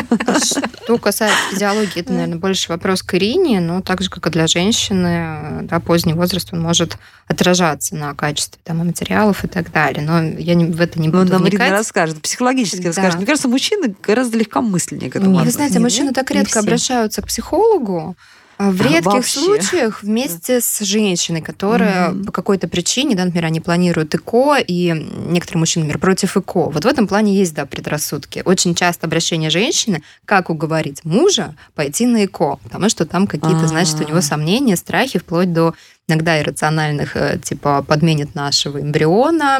Что 0.84 0.97
касается 0.97 1.38
физиологии, 1.51 2.01
это, 2.01 2.12
наверное, 2.12 2.38
больше 2.38 2.69
вопрос 2.69 3.01
к 3.01 3.13
Ирине, 3.15 3.62
но 3.62 3.82
так 3.82 4.01
же, 4.01 4.10
как 4.10 4.27
и 4.27 4.30
для 4.30 4.47
женщины, 4.47 5.62
да, 5.63 5.80
поздний 5.80 6.13
возраст, 6.13 6.49
он 6.51 6.62
может 6.62 6.97
отражаться 7.27 7.95
на 7.95 8.13
качестве 8.13 8.60
там, 8.65 8.82
и 8.82 8.86
материалов 8.86 9.45
и 9.45 9.47
так 9.47 9.71
далее. 9.71 10.01
Но 10.06 10.21
я 10.21 10.53
не, 10.56 10.65
в 10.65 10.82
это 10.82 10.99
не 10.99 11.08
Ну, 11.08 11.19
буду 11.19 11.32
нам 11.32 11.43
Ирина 11.47 11.63
вникать. 11.63 11.71
расскажет, 11.71 12.21
психологически 12.21 12.82
Да. 12.82 12.88
расскажет. 12.89 13.15
Мне 13.17 13.25
кажется, 13.25 13.47
мужчины 13.47 13.95
гораздо 14.03 14.38
легкомысленнее 14.38 15.10
к 15.12 15.15
этому 15.15 15.36
Нет, 15.36 15.45
вы 15.45 15.51
знаете, 15.51 15.80
мужчины 15.80 16.12
так 16.13 16.30
редко 16.32 16.60
обращаются 16.60 17.21
к 17.21 17.27
психологу. 17.27 18.15
А 18.58 18.72
В 18.72 18.82
А, 18.82 18.84
редких 18.84 19.06
вообще. 19.06 19.39
случаях 19.39 20.02
вместе 20.04 20.62
с 20.62 20.80
женщиной, 20.80 21.41
которая 21.41 22.10
Мгм. 22.10 22.26
по 22.26 22.32
какой-то 22.32 22.67
причине, 22.67 23.15
да, 23.15 23.24
например, 23.26 23.46
они 23.46 23.60
планируют 23.60 24.13
ЭКО, 24.15 24.58
и 24.58 24.91
некоторые 25.30 25.60
мужчины, 25.60 25.86
например, 25.86 26.00
против 26.00 26.36
ЭКО. 26.38 26.70
Вот 26.72 26.84
в 26.84 26.88
этом 26.88 27.08
плане 27.08 27.36
есть, 27.36 27.54
да, 27.54 27.65
предрассудки. 27.65 28.41
Очень 28.46 28.74
часто 28.76 29.06
обращение 29.08 29.50
женщины, 29.50 30.02
как 30.26 30.50
уговорить 30.50 31.06
мужа 31.06 31.56
пойти 31.76 32.06
на 32.08 32.26
ЭКО, 32.26 32.58
потому 32.63 32.89
что 32.89 33.06
там 33.06 33.28
какие-то, 33.28 33.67
значит, 33.67 33.96
у 34.00 34.04
А. 34.04 34.06
него 34.06 34.22
сомнения, 34.22 34.76
страхи, 34.76 35.20
вплоть 35.20 35.54
до 35.54 35.74
иногда 36.08 36.39
иррациональных, 36.39 37.15
э, 37.17 37.38
типа, 37.43 37.84
подменит 37.84 38.34
нашего 38.34 38.80
эмбриона, 38.82 39.60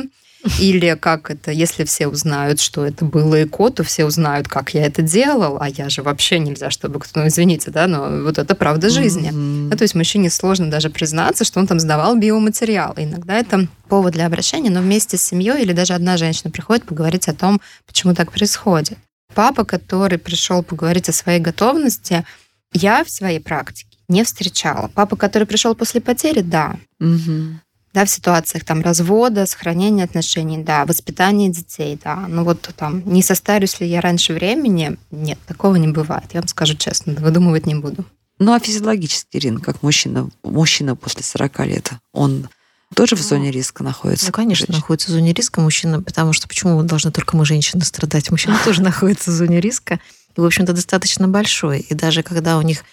или 0.60 0.98
как 1.00 1.32
это, 1.32 1.52
если 1.52 1.84
все 1.84 2.08
узнают, 2.08 2.60
что 2.60 2.86
это 2.86 3.06
было 3.06 3.44
ЭКО, 3.44 3.70
то 3.70 3.84
все 3.84 4.06
узнают, 4.06 4.48
как 4.48 4.74
я 4.74 4.86
это 4.86 5.02
делал, 5.02 5.58
а 5.60 5.70
я 5.70 5.90
же 5.90 6.04
вообще 6.04 6.40
нельзя, 6.40 6.70
чтобы 6.70 7.00
кто, 7.00 7.22
ну, 7.22 7.28
извините, 7.28 7.72
да, 7.72 7.88
но 7.88 8.24
вот 8.24 8.38
это 8.38 8.56
правда 8.56 8.90
жизни. 8.90 9.30
Мгм. 9.30 9.70
Ну, 9.70 9.78
то 9.78 9.84
есть 9.84 9.96
мужчине 9.96 10.30
сложно 10.30 10.70
даже 10.70 10.90
признаться, 10.90 11.44
что 11.44 11.60
он 11.60 11.68
там 11.68 11.80
сдавал 11.80 12.16
биоматериал. 12.18 12.94
Иногда 12.98 13.36
это 13.36 13.68
повод 13.90 14.14
для 14.14 14.26
обращения, 14.26 14.70
но 14.70 14.82
вместе 14.82 15.18
с 15.18 15.24
семьей 15.24 15.62
или 15.62 15.74
даже 15.74 15.94
одна 15.94 16.18
женщина 16.18 16.52
приходит 16.52 16.86
поговорить 16.86 17.28
о 17.28 17.34
том, 17.34 17.62
почему 17.86 18.14
так 18.14 18.32
происходит. 18.32 18.98
Папа, 19.34 19.66
который 19.66 20.18
пришел 20.18 20.64
поговорить 20.64 21.10
о 21.10 21.14
своей 21.14 21.40
готовности, 21.40 22.26
я 22.74 23.04
в 23.04 23.10
своей 23.10 23.40
практике 23.40 23.98
не 24.08 24.24
встречала. 24.24 24.90
Папа, 24.94 25.16
который 25.16 25.46
пришел 25.46 25.76
после 25.76 26.02
потери, 26.02 26.42
да. 26.42 26.78
Мгм. 27.00 27.62
Да, 27.93 28.06
в 28.06 28.10
ситуациях 28.10 28.63
там 28.63 28.82
развода, 28.82 29.45
сохранения 29.45 30.04
отношений, 30.04 30.60
да, 30.60 30.86
воспитания 30.86 31.50
детей, 31.50 32.00
да. 32.04 32.26
Ну 32.28 32.43
вот 32.43 32.69
там, 32.76 33.02
не 33.06 33.23
состарюсь 33.23 33.80
ли 33.80 33.88
я 33.88 34.02
раньше 34.02 34.34
времени? 34.34 34.97
Нет, 35.10 35.39
такого 35.47 35.76
не 35.78 35.88
бывает. 35.88 36.26
Я 36.34 36.41
вам 36.41 36.47
скажу 36.47 36.76
честно, 36.76 37.13
выдумывать 37.13 37.65
не 37.65 37.76
буду. 37.76 38.06
Ну, 38.39 38.54
а 38.54 38.60
физиологически, 38.60 39.38
Ирина, 39.38 39.60
как 39.60 39.82
мужчина, 39.82 40.30
мужчина 40.43 40.95
после 40.95 41.23
40 41.23 41.60
лет, 41.65 41.91
он 42.12 42.50
тоже 42.95 43.15
в 43.15 43.19
Ну, 43.19 43.26
зоне 43.26 43.52
риска 43.52 43.84
находится? 43.84 44.28
Ну, 44.28 44.32
конечно, 44.32 44.67
Женщина? 44.67 44.78
находится 44.78 45.08
в 45.08 45.12
зоне 45.12 45.34
риска 45.34 45.60
мужчина, 45.60 46.02
потому 46.02 46.34
что 46.34 46.47
почему 46.47 46.82
должны 46.84 47.12
только 47.12 47.36
мы, 47.36 47.45
женщины, 47.45 47.84
страдать? 47.84 48.30
Мужчина 48.30 48.58
тоже 48.63 48.82
находится 48.84 49.32
в 49.32 49.34
зоне 49.34 49.60
риска, 49.60 50.00
и, 50.36 50.39
в 50.39 50.45
общем-то, 50.45 50.73
достаточно 50.73 51.28
большой. 51.28 51.80
И 51.80 51.95
даже 51.95 52.21
когда 52.21 52.58
у 52.60 52.62
них 52.62 52.84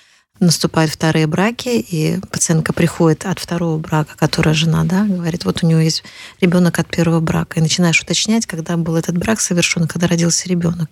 наступают 0.41 0.91
вторые 0.91 1.27
браки, 1.27 1.69
и 1.69 2.19
пациентка 2.31 2.73
приходит 2.73 3.25
от 3.25 3.39
второго 3.39 3.79
брака, 3.79 4.17
которая 4.17 4.55
жена, 4.55 4.85
да, 4.85 5.05
говорит, 5.05 5.45
вот 5.45 5.63
у 5.63 5.67
нее 5.67 5.85
есть 5.85 6.03
ребенок 6.41 6.79
от 6.79 6.89
первого 6.89 7.21
брака, 7.21 7.59
и 7.59 7.63
начинаешь 7.63 8.01
уточнять, 8.01 8.47
когда 8.47 8.77
был 8.77 8.97
этот 8.97 9.17
брак 9.17 9.41
совершен, 9.41 9.87
когда 9.87 10.07
родился 10.07 10.49
ребенок. 10.49 10.91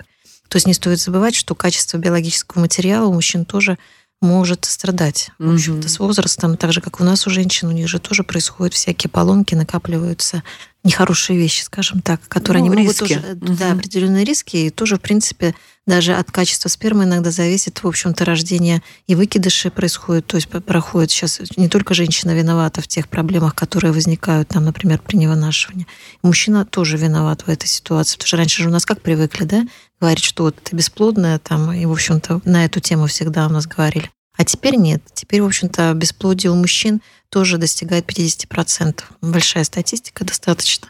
То 0.49 0.57
есть 0.57 0.67
не 0.67 0.75
стоит 0.75 1.01
забывать, 1.01 1.35
что 1.35 1.55
качество 1.55 1.99
биологического 1.99 2.61
материала 2.61 3.07
у 3.07 3.13
мужчин 3.13 3.45
тоже 3.45 3.79
может 4.21 4.65
страдать. 4.65 5.31
В 5.39 5.53
общем-то, 5.53 5.89
с 5.89 5.99
возрастом, 5.99 6.57
так 6.57 6.73
же, 6.73 6.81
как 6.81 7.01
у 7.01 7.05
нас 7.05 7.27
у 7.27 7.31
женщин, 7.31 7.69
у 7.69 7.73
них 7.73 7.89
же 7.89 7.99
тоже 7.99 8.23
происходят 8.23 8.73
всякие 8.73 9.11
поломки, 9.11 9.55
накапливаются 9.55 10.43
нехорошие 10.85 11.39
вещи, 11.39 11.63
скажем 11.63 12.01
так, 12.01 12.21
которые 12.29 12.63
Ну, 12.65 12.73
они 12.73 12.83
могут 12.83 13.01
риски. 13.01 13.15
тоже, 13.15 13.37
Мгм. 13.41 13.57
да, 13.57 13.73
определенные 13.73 14.25
риски, 14.25 14.57
и 14.57 14.71
тоже, 14.71 14.97
в 14.97 15.01
принципе, 15.01 15.55
даже 15.87 16.15
от 16.15 16.31
качества 16.31 16.69
спермы 16.69 17.05
иногда 17.05 17.31
зависит, 17.31 17.83
в 17.83 17.89
общем-то, 17.89 18.25
рождение 18.25 18.83
и 19.07 19.15
выкидыши 19.15 19.71
происходят, 19.71 20.27
то 20.27 20.37
есть 20.37 20.49
п- 20.49 20.61
проходит 20.61 21.11
сейчас 21.11 21.41
не 21.57 21.69
только 21.69 21.95
женщина 21.95 22.33
виновата 22.33 22.81
в 22.81 22.89
тех 22.89 23.09
проблемах, 23.09 23.55
которые 23.55 23.93
возникают, 23.93 24.49
там, 24.49 24.65
например, 24.65 25.01
при 25.05 25.17
невынашивании. 25.17 25.87
Мужчина 26.23 26.65
тоже 26.65 26.97
виноват 26.97 27.43
в 27.43 27.49
этой 27.49 27.67
ситуации, 27.67 28.15
потому 28.17 28.29
что 28.29 28.37
раньше 28.37 28.63
же 28.63 28.69
у 28.69 28.73
нас 28.73 28.85
как 28.87 29.01
привыкли, 29.03 29.45
да, 29.45 29.65
говорить, 30.01 30.23
что 30.25 30.45
вот 30.45 30.57
ты 30.63 30.75
бесплодная, 30.77 31.39
там, 31.39 31.73
и, 31.73 31.85
в 31.85 31.93
общем-то, 31.93 32.41
на 32.45 32.65
эту 32.65 32.81
тему 32.81 33.07
всегда 33.07 33.47
у 33.47 33.51
нас 33.51 33.67
говорили. 33.67 34.11
А 34.43 34.45
теперь 34.45 34.75
нет. 34.75 35.01
Теперь, 35.15 35.41
в 35.41 35.47
общем-то, 35.47 35.95
бесплодие 35.95 36.51
у 36.51 36.57
мужчин 36.57 37.01
тоже 37.29 37.59
достигает 37.59 38.07
50%. 38.11 39.05
Большая 39.21 39.63
статистика 39.63 40.25
достаточно. 40.25 40.89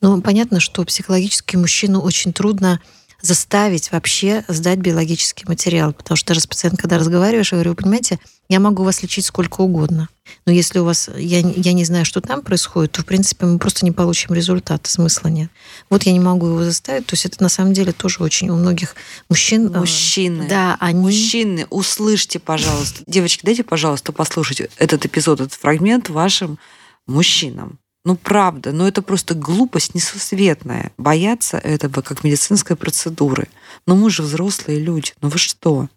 Но 0.00 0.22
понятно, 0.22 0.58
что 0.58 0.82
психологически 0.86 1.56
мужчину 1.56 2.00
очень 2.00 2.32
трудно 2.32 2.80
заставить 3.24 3.90
вообще 3.90 4.44
сдать 4.48 4.78
биологический 4.78 5.46
материал. 5.48 5.92
Потому 5.94 6.16
что 6.16 6.28
даже 6.28 6.40
с 6.40 6.46
пациентом, 6.46 6.78
когда 6.78 6.98
разговариваешь, 6.98 7.52
я 7.52 7.56
говорю, 7.56 7.70
вы 7.70 7.76
понимаете, 7.76 8.18
я 8.50 8.60
могу 8.60 8.84
вас 8.84 9.02
лечить 9.02 9.24
сколько 9.24 9.62
угодно. 9.62 10.08
Но 10.44 10.52
если 10.52 10.78
у 10.78 10.84
вас, 10.84 11.08
я, 11.16 11.38
я 11.38 11.72
не 11.72 11.84
знаю, 11.86 12.04
что 12.04 12.20
там 12.20 12.42
происходит, 12.42 12.92
то, 12.92 13.00
в 13.00 13.06
принципе, 13.06 13.46
мы 13.46 13.58
просто 13.58 13.86
не 13.86 13.92
получим 13.92 14.34
результата, 14.34 14.90
смысла 14.90 15.28
нет. 15.28 15.50
Вот 15.88 16.02
я 16.02 16.12
не 16.12 16.20
могу 16.20 16.48
его 16.48 16.64
заставить. 16.64 17.06
То 17.06 17.14
есть 17.14 17.24
это 17.24 17.42
на 17.42 17.48
самом 17.48 17.72
деле 17.72 17.92
тоже 17.92 18.22
очень 18.22 18.50
у 18.50 18.56
многих 18.56 18.94
мужчин... 19.30 19.74
э, 19.74 19.78
Мужчины. 19.78 20.46
Да, 20.46 20.76
они... 20.78 21.00
Мужчины, 21.00 21.66
услышьте, 21.70 22.38
пожалуйста. 22.38 23.02
Девочки, 23.06 23.40
дайте, 23.44 23.64
пожалуйста, 23.64 24.12
послушать 24.12 24.62
этот 24.76 25.06
эпизод, 25.06 25.40
этот 25.40 25.54
фрагмент 25.54 26.10
вашим 26.10 26.58
мужчинам. 27.06 27.78
Ну, 28.04 28.16
правда, 28.16 28.72
но 28.72 28.86
это 28.86 29.00
просто 29.00 29.34
глупость 29.34 29.94
несусветная. 29.94 30.92
Бояться 30.98 31.56
этого 31.56 32.02
как 32.02 32.22
медицинской 32.22 32.76
процедуры. 32.76 33.48
Но 33.86 33.96
мы 33.96 34.10
же 34.10 34.22
взрослые 34.22 34.78
люди. 34.78 35.12
Ну 35.22 35.30
вы 35.30 35.38
что? 35.38 35.88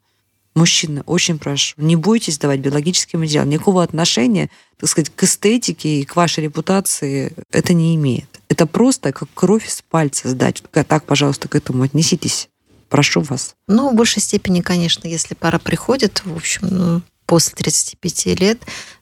Мужчины, 0.56 1.04
очень 1.06 1.38
прошу, 1.38 1.76
не 1.78 1.96
бойтесь 1.96 2.40
давать 2.40 2.62
биологический 2.62 3.18
материал. 3.18 3.46
Никакого 3.46 3.84
отношения, 3.84 4.50
так 4.80 4.90
сказать, 4.90 5.12
к 5.16 5.24
эстетике 5.24 6.00
и 6.00 6.06
к 6.06 6.16
вашей 6.16 6.46
репутации 6.46 7.36
это 7.52 7.76
не 7.76 7.96
имеет. 7.96 8.40
Это 8.50 8.66
просто 8.66 9.12
как 9.12 9.30
кровь 9.36 9.68
из 9.68 9.84
пальца 9.88 10.30
сдать. 10.30 10.64
Так, 10.72 11.04
пожалуйста, 11.04 11.48
к 11.48 11.56
этому 11.56 11.84
отнеситесь. 11.84 12.50
Прошу 12.90 13.22
вас. 13.22 13.54
Ну, 13.68 13.92
в 13.92 13.96
большей 13.96 14.22
степени, 14.22 14.62
конечно, 14.62 15.08
если 15.08 15.36
пара 15.36 15.60
приходит, 15.60 16.24
в 16.26 16.36
общем, 16.36 16.68
ну, 16.72 17.02
после 17.28 17.54
35 17.54 18.40
лет, 18.40 18.60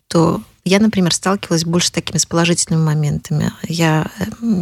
то 0.08 0.42
я, 0.64 0.80
например, 0.80 1.14
сталкивалась 1.14 1.64
больше 1.64 1.90
с 1.90 1.92
такими 1.92 2.18
с 2.18 2.26
положительными 2.26 2.84
моментами. 2.84 3.54
Я 3.68 4.10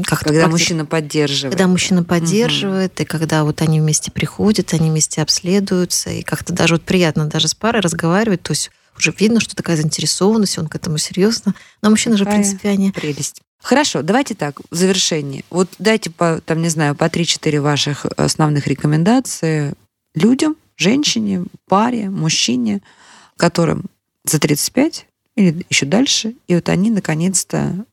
как 0.05 0.19
когда 0.19 0.49
мужчина 0.49 0.85
поддерживает. 0.85 1.53
Когда 1.53 1.67
мужчина 1.67 2.03
поддерживает, 2.03 2.93
угу. 2.95 3.03
и 3.03 3.05
когда 3.05 3.43
вот 3.45 3.61
они 3.61 3.79
вместе 3.79 4.11
приходят, 4.11 4.73
они 4.73 4.89
вместе 4.89 5.21
обследуются, 5.21 6.09
и 6.09 6.21
как-то 6.21 6.53
даже 6.53 6.75
вот 6.75 6.83
приятно 6.83 7.25
даже 7.27 7.47
с 7.47 7.55
парой 7.55 7.81
разговаривать, 7.81 8.43
то 8.43 8.51
есть 8.51 8.69
уже 8.97 9.13
видно, 9.17 9.39
что 9.39 9.55
такая 9.55 9.77
заинтересованность, 9.77 10.57
он 10.57 10.67
к 10.67 10.75
этому 10.75 10.97
серьезно. 10.97 11.55
Но 11.81 11.89
мужчины 11.89 12.17
же, 12.17 12.25
в 12.25 12.29
принципе, 12.29 12.69
они... 12.69 12.91
Прелесть. 12.91 13.41
Хорошо, 13.61 14.01
давайте 14.01 14.35
так, 14.35 14.59
в 14.69 14.75
завершении. 14.75 15.45
Вот 15.49 15.69
дайте 15.79 16.09
по, 16.09 16.41
там, 16.45 16.61
не 16.61 16.69
знаю, 16.69 16.95
по 16.95 17.05
3-4 17.05 17.61
ваших 17.61 18.05
основных 18.17 18.67
рекомендации 18.67 19.73
людям, 20.15 20.57
женщине, 20.75 21.45
паре, 21.67 22.09
мужчине, 22.09 22.81
которым 23.37 23.85
за 24.25 24.39
35 24.39 25.07
или 25.35 25.65
еще 25.69 25.85
дальше. 25.85 26.35
И 26.47 26.55
вот 26.55 26.69
они 26.69 26.91
наконец-то 26.91 27.85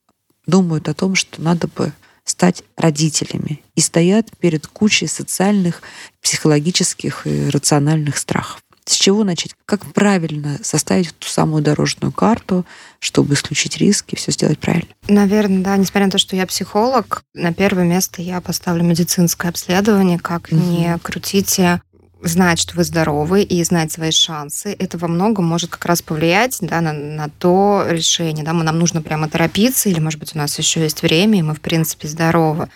думают 0.47 0.89
о 0.89 0.95
том, 0.95 1.15
что 1.15 1.41
надо 1.43 1.69
бы 1.69 1.93
стать 2.25 2.63
родителями 2.77 3.63
и 3.75 3.81
стоят 3.81 4.31
перед 4.39 4.67
кучей 4.67 5.07
социальных, 5.07 5.83
психологических 6.23 7.27
и 7.27 7.49
рациональных 7.49 8.19
страхов. 8.19 8.63
С 8.85 8.95
чего 8.95 9.25
начать? 9.25 9.55
Как 9.67 9.85
правильно 9.93 10.59
составить 10.63 11.17
ту 11.19 11.29
самую 11.29 11.63
дорожную 11.63 12.13
карту, 12.13 12.67
чтобы 12.99 13.35
исключить 13.35 13.77
риски, 13.77 14.17
все 14.17 14.33
сделать 14.33 14.59
правильно? 14.59 14.89
Наверное, 15.07 15.63
да. 15.63 15.77
Несмотря 15.77 16.07
на 16.07 16.11
то, 16.11 16.19
что 16.19 16.35
я 16.35 16.47
психолог, 16.47 17.23
на 17.35 17.53
первое 17.53 17.85
место 17.85 18.21
я 18.21 18.41
поставлю 18.41 18.83
медицинское 18.83 19.49
обследование. 19.49 20.19
Как 20.19 20.49
угу. 20.51 20.57
не 20.57 20.99
крутите 21.03 21.83
знать, 22.23 22.61
что 22.61 22.77
вы 22.77 22.85
здоровы 22.85 23.43
и 23.43 23.63
знать 23.65 23.93
свои 23.93 24.11
шансы, 24.11 24.75
это 24.79 24.99
во 24.99 25.09
многом 25.09 25.47
может 25.47 25.71
как 25.71 25.85
раз 25.87 26.03
повлиять 26.03 26.59
да, 26.61 26.81
на, 26.81 26.93
на 26.93 27.29
то 27.29 27.87
решение. 27.89 28.45
Да, 28.45 28.53
нам 28.53 28.79
нужно 28.79 29.03
прямо 29.03 29.29
торопиться, 29.29 29.89
или, 29.89 30.01
может 30.01 30.21
быть, 30.21 30.35
у 30.35 30.39
нас 30.39 30.59
еще 30.59 30.81
есть 30.81 31.03
время, 31.03 31.39
и 31.39 31.43
мы, 31.43 31.55
в 31.55 31.61
принципе, 31.61 32.09
здоровы. 32.09 32.69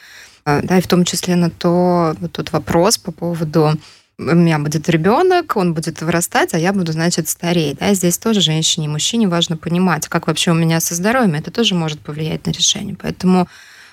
А, 0.45 0.63
да, 0.63 0.79
и 0.79 0.83
в 0.83 0.89
том 0.89 1.05
числе 1.05 1.37
на 1.37 1.51
то, 1.51 2.15
вот 2.21 2.33
тут 2.33 2.53
вопрос 2.53 2.99
по 2.99 3.13
поводу 3.13 3.79
у 4.17 4.23
меня 4.23 4.59
будет 4.61 4.89
ребенок, 4.89 5.57
он 5.57 5.75
будет 5.75 6.01
вырастать, 6.01 6.55
а 6.55 6.59
я 6.59 6.73
буду, 6.73 6.93
значит, 6.93 7.29
стареть. 7.29 7.79
Да? 7.79 7.95
Здесь 7.95 8.17
тоже 8.17 8.41
женщине 8.41 8.87
и 8.87 8.89
мужчине 8.89 9.27
важно 9.27 9.57
понимать, 9.57 10.07
как 10.09 10.29
вообще 10.29 10.53
у 10.53 10.55
меня 10.55 10.79
со 10.81 10.95
здоровьем. 10.95 11.35
Это 11.35 11.51
тоже 11.51 11.75
может 11.75 11.99
повлиять 12.01 12.47
на 12.47 12.51
решение. 12.51 12.97
Поэтому 13.01 13.49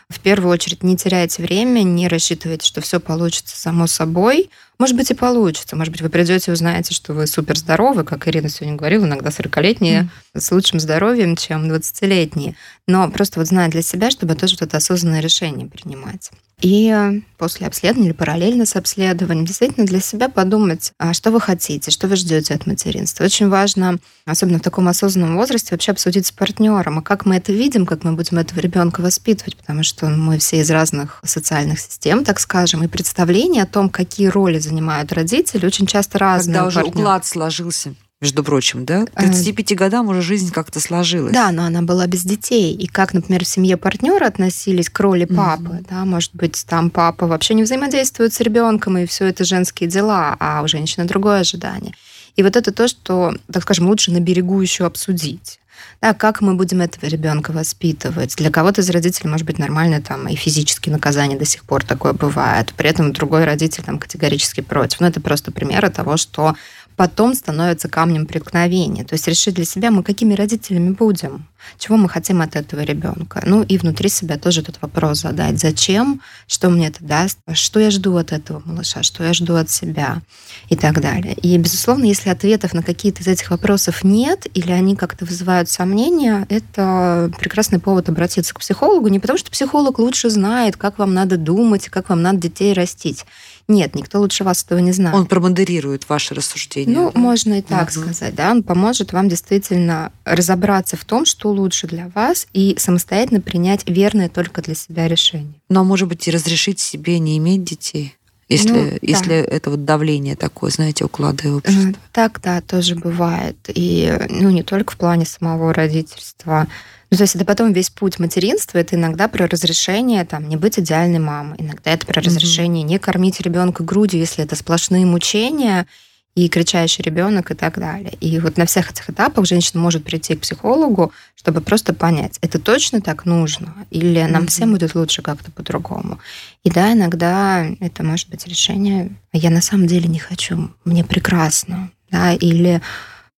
в 0.10 0.20
первую 0.20 0.52
очередь 0.52 0.84
не 0.84 0.96
теряйте 0.96 1.42
время, 1.42 1.82
не 1.82 2.08
рассчитывайте, 2.08 2.68
что 2.68 2.82
все 2.82 3.00
получится 3.00 3.58
само 3.58 3.88
собой. 3.88 4.50
Может 4.82 4.96
быть, 4.96 5.12
и 5.12 5.14
получится. 5.14 5.76
Может 5.76 5.92
быть, 5.92 6.02
вы 6.02 6.10
придете 6.10 6.50
и 6.50 6.54
узнаете, 6.56 6.92
что 6.96 7.14
вы 7.14 7.28
супер 7.28 7.56
здоровы, 7.56 8.04
как 8.04 8.28
Ирина 8.28 8.50
сегодня 8.50 8.76
говорила, 8.76 9.06
иногда 9.06 9.30
40-летние 9.30 10.10
mm. 10.34 10.40
с 10.40 10.52
лучшим 10.52 10.80
здоровьем, 10.80 11.36
чем 11.36 11.72
20-летние. 11.72 12.56
Но 12.88 13.08
просто 13.12 13.38
вот 13.38 13.48
знать 13.48 13.70
для 13.70 13.84
себя, 13.84 14.10
чтобы 14.10 14.34
тоже 14.34 14.56
вот 14.60 14.64
это 14.64 14.78
осознанное 14.78 15.20
решение 15.20 15.68
принимать. 15.68 16.32
И 16.62 17.22
после 17.38 17.66
обследования 17.66 18.10
или 18.10 18.14
параллельно 18.14 18.66
с 18.66 18.76
обследованием 18.76 19.46
действительно 19.46 19.86
для 19.86 20.00
себя 20.00 20.30
подумать, 20.30 20.94
а 21.00 21.14
что 21.14 21.32
вы 21.32 21.42
хотите, 21.42 21.90
что 21.90 22.08
вы 22.08 22.16
ждете 22.16 22.54
от 22.54 22.68
материнства. 22.68 23.24
Очень 23.24 23.50
важно, 23.50 23.98
особенно 24.26 24.60
в 24.60 24.62
таком 24.62 24.88
осознанном 24.88 25.38
возрасте, 25.38 25.70
вообще 25.72 25.92
обсудить 25.92 26.28
с 26.28 26.32
партнером, 26.32 27.00
а 27.00 27.02
как 27.02 27.26
мы 27.26 27.38
это 27.38 27.52
видим, 27.52 27.88
как 27.88 28.04
мы 28.04 28.14
будем 28.14 28.38
этого 28.38 28.60
ребенка 28.60 29.02
воспитывать, 29.02 29.58
потому 29.58 29.82
что 29.82 30.08
мы 30.08 30.38
все 30.38 30.60
из 30.60 30.70
разных 30.70 31.20
социальных 31.24 31.80
систем, 31.80 32.24
так 32.24 32.40
скажем, 32.40 32.84
и 32.84 32.88
представление 32.88 33.64
о 33.64 33.68
том, 33.68 33.90
какие 33.90 34.28
роли 34.28 34.60
занимают 34.72 35.12
родители, 35.12 35.66
очень 35.66 35.86
часто 35.86 36.18
разные. 36.18 36.56
Когда 36.56 36.68
уже 36.68 36.84
уклад 36.84 37.26
сложился 37.26 37.94
между 38.22 38.44
прочим, 38.44 38.86
да? 38.86 39.06
К 39.06 39.22
35 39.22 39.76
годам 39.76 40.08
уже 40.08 40.22
жизнь 40.22 40.52
как-то 40.52 40.80
сложилась. 40.80 41.34
Да, 41.34 41.52
но 41.52 41.64
она 41.64 41.82
была 41.82 42.06
без 42.06 42.24
детей. 42.24 42.74
И 42.74 42.86
как, 42.86 43.14
например, 43.16 43.44
в 43.44 43.48
семье 43.48 43.78
партнера 43.78 44.28
относились 44.28 44.90
к 44.90 45.00
роли 45.00 45.26
папы, 45.26 45.64
mm-hmm. 45.64 45.88
да, 45.90 46.06
может 46.06 46.36
быть, 46.36 46.64
там 46.68 46.92
папа 46.92 47.26
вообще 47.26 47.56
не 47.56 47.64
взаимодействует 47.64 48.34
с 48.34 48.40
ребенком, 48.40 49.00
и 49.00 49.08
все 49.08 49.26
это 49.26 49.44
женские 49.44 49.90
дела, 49.90 50.38
а 50.40 50.62
у 50.62 50.68
женщины 50.68 51.06
другое 51.06 51.40
ожидание. 51.40 51.96
И 52.36 52.44
вот 52.44 52.56
это 52.56 52.72
то, 52.72 52.88
что, 52.88 53.34
так 53.52 53.64
скажем, 53.64 53.88
лучше 53.88 54.12
на 54.12 54.20
берегу 54.20 54.62
еще 54.62 54.86
обсудить. 54.86 55.60
Да, 56.02 56.14
как 56.14 56.42
мы 56.42 56.56
будем 56.56 56.82
этого 56.82 57.08
ребенка 57.08 57.52
воспитывать? 57.52 58.36
Для 58.36 58.50
кого-то 58.50 58.82
из 58.82 58.90
родителей 58.90 59.30
может 59.30 59.46
быть 59.46 59.60
нормально 59.60 60.02
там 60.02 60.28
и 60.28 60.36
физические 60.36 60.94
наказания 60.94 61.38
до 61.38 61.46
сих 61.46 61.64
пор 61.64 61.84
такое 61.84 62.14
бывает. 62.14 62.74
При 62.76 62.90
этом 62.90 63.14
другой 63.14 63.46
родитель 63.46 63.84
там 63.84 64.00
категорически 64.00 64.62
против. 64.62 65.00
Но 65.00 65.08
это 65.08 65.22
просто 65.22 65.52
примеры 65.52 65.90
того, 65.90 66.18
что 66.18 66.56
потом 66.96 67.34
становится 67.34 67.90
камнем 67.90 68.26
преткновения. 68.26 69.04
То 69.04 69.14
есть 69.14 69.28
решить 69.28 69.56
для 69.56 69.66
себя, 69.66 69.92
мы 69.92 70.04
какими 70.04 70.34
родителями 70.34 70.92
будем, 70.92 71.48
чего 71.78 71.98
мы 71.98 72.10
хотим 72.10 72.42
от 72.42 72.56
этого 72.56 72.82
ребенка. 72.82 73.42
Ну 73.46 73.64
и 73.64 73.78
внутри 73.78 74.10
себя 74.10 74.38
тоже 74.38 74.62
этот 74.62 74.82
вопрос 74.82 75.22
задать. 75.22 75.60
Зачем? 75.60 76.22
Что 76.48 76.70
мне 76.70 76.88
это 76.88 77.04
даст? 77.04 77.40
Что 77.54 77.80
я 77.80 77.92
жду 77.92 78.18
от 78.18 78.32
этого 78.32 78.62
малыша? 78.66 79.04
Что 79.04 79.24
я 79.24 79.34
жду 79.34 79.56
от 79.56 79.70
себя? 79.70 80.22
И 80.70 80.76
так 80.76 81.02
далее. 81.02 81.34
И, 81.36 81.58
безусловно, 81.58 82.06
если 82.06 82.30
ответов 82.30 82.74
на 82.74 82.84
какие-то 82.84 83.22
из 83.22 83.28
этих 83.28 83.52
вопросов 83.52 84.04
нет, 84.04 84.48
или 84.54 84.72
они 84.72 84.96
как-то 84.96 85.26
вызывают 85.26 85.70
сомнения, 85.70 86.46
это 86.50 87.32
прекрасный 87.40 87.80
повод 87.80 88.10
обратиться 88.10 88.54
к 88.54 88.60
психологу. 88.60 89.08
Не 89.08 89.20
потому, 89.20 89.38
что 89.38 89.52
психолог 89.52 90.00
лучше 90.00 90.30
знает, 90.30 90.78
как 90.78 90.98
вам 90.98 91.14
надо 91.14 91.38
думать, 91.38 91.90
как 91.90 92.10
вам 92.10 92.22
надо 92.22 92.40
детей 92.40 92.74
растить. 92.74 93.26
Нет, 93.72 93.96
никто 93.96 94.20
лучше 94.20 94.44
вас 94.44 94.64
этого 94.64 94.80
не 94.80 94.92
знает. 94.92 95.16
Он 95.16 95.26
промодерирует 95.26 96.10
ваши 96.10 96.36
рассуждения. 96.36 96.94
Ну, 96.94 97.12
да? 97.14 97.20
можно 97.20 97.60
и 97.60 97.62
так 97.62 97.90
угу. 97.90 98.02
сказать, 98.02 98.36
да. 98.36 98.52
Он 98.52 98.64
поможет 98.64 99.14
вам 99.14 99.30
действительно 99.30 100.12
разобраться 100.26 100.98
в 100.98 101.06
том, 101.06 101.26
что 101.26 101.50
лучше 101.50 101.88
для 101.88 102.10
вас, 102.14 102.48
и 102.54 102.76
самостоятельно 102.78 103.40
принять 103.40 103.90
верное 103.90 104.28
только 104.28 104.62
для 104.62 104.76
себя 104.76 105.08
решение. 105.08 105.54
Ну, 105.70 105.80
а 105.80 105.84
может 105.84 106.10
быть, 106.10 106.28
и 106.28 106.32
разрешить 106.32 106.80
себе 106.80 107.20
не 107.20 107.38
иметь 107.38 107.64
детей? 107.64 108.18
Если, 108.50 108.72
ну, 108.72 108.98
если 109.02 109.30
да. 109.30 109.56
это 109.56 109.70
вот 109.70 109.86
давление 109.86 110.36
такое, 110.36 110.72
знаете, 110.72 111.06
уклады 111.06 111.54
общества. 111.54 111.94
Так, 112.12 112.42
да, 112.44 112.60
тоже 112.60 112.96
бывает. 112.96 113.56
И 113.74 114.14
ну, 114.30 114.50
не 114.50 114.64
только 114.64 114.92
в 114.92 114.98
плане 114.98 115.26
самого 115.26 115.74
родительства, 115.74 116.68
ну, 117.12 117.18
то 117.18 117.24
есть 117.24 117.36
это 117.36 117.44
потом 117.44 117.74
весь 117.74 117.90
путь 117.90 118.20
материнства, 118.20 118.78
это 118.78 118.96
иногда 118.96 119.28
про 119.28 119.46
разрешение 119.46 120.24
там, 120.24 120.48
не 120.48 120.56
быть 120.56 120.80
идеальной 120.80 121.20
мамой, 121.20 121.58
иногда 121.60 121.92
это 121.92 122.06
про 122.06 122.22
разрешение 122.22 122.86
mm-hmm. 122.86 122.88
не 122.88 123.00
кормить 123.00 123.42
ребенка 123.42 123.84
грудью, 123.84 124.22
если 124.22 124.46
это 124.46 124.56
сплошные 124.56 125.06
мучения, 125.06 125.88
и 126.34 126.48
кричащий 126.48 127.04
ребенок 127.04 127.52
и 127.52 127.56
так 127.56 127.78
далее. 127.78 128.14
И 128.22 128.40
вот 128.40 128.56
на 128.56 128.66
всех 128.66 128.92
этих 128.92 129.10
этапах 129.10 129.46
женщина 129.46 129.82
может 129.82 130.06
прийти 130.06 130.36
к 130.36 130.40
психологу, 130.40 131.12
чтобы 131.36 131.60
просто 131.60 131.94
понять, 131.94 132.38
это 132.42 132.58
точно 132.58 133.02
так 133.02 133.26
нужно, 133.26 133.86
или 133.90 134.22
нам 134.24 134.44
mm-hmm. 134.44 134.48
всем 134.48 134.72
будет 134.72 134.96
лучше 134.96 135.22
как-то 135.22 135.52
по-другому. 135.52 136.20
И 136.64 136.72
да, 136.72 136.94
иногда 136.94 137.68
это 137.82 138.04
может 138.04 138.30
быть 138.30 138.48
решение, 138.48 139.12
«А 139.34 139.38
я 139.38 139.50
на 139.50 139.62
самом 139.62 139.88
деле 139.88 140.08
не 140.08 140.20
хочу, 140.20 140.72
мне 140.86 141.04
прекрасно, 141.04 141.92
да, 142.10 142.32
или 142.32 142.82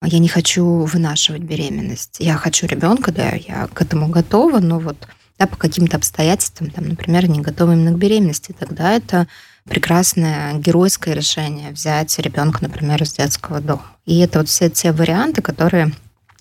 я 0.06 0.18
не 0.18 0.28
хочу 0.28 0.64
вынашивать 0.64 1.42
беременность. 1.42 2.16
Я 2.18 2.36
хочу 2.36 2.66
ребенка, 2.66 3.12
да, 3.12 3.30
я 3.30 3.68
к 3.72 3.80
этому 3.80 4.08
готова, 4.08 4.60
но 4.60 4.78
вот 4.78 4.96
да, 5.38 5.46
по 5.46 5.56
каким-то 5.56 5.96
обстоятельствам, 5.96 6.70
там, 6.70 6.88
например, 6.88 7.28
не 7.28 7.40
готова 7.40 7.72
именно 7.72 7.92
к 7.92 7.98
беременности, 7.98 8.54
тогда 8.58 8.92
это 8.92 9.26
прекрасное 9.68 10.54
геройское 10.54 11.14
решение 11.14 11.70
взять 11.70 12.16
ребенка, 12.18 12.58
например, 12.62 13.02
из 13.02 13.14
детского 13.14 13.60
дома. 13.60 13.86
И 14.04 14.18
это 14.20 14.40
вот 14.40 14.48
все 14.48 14.70
те 14.70 14.92
варианты, 14.92 15.42
которые 15.42 15.92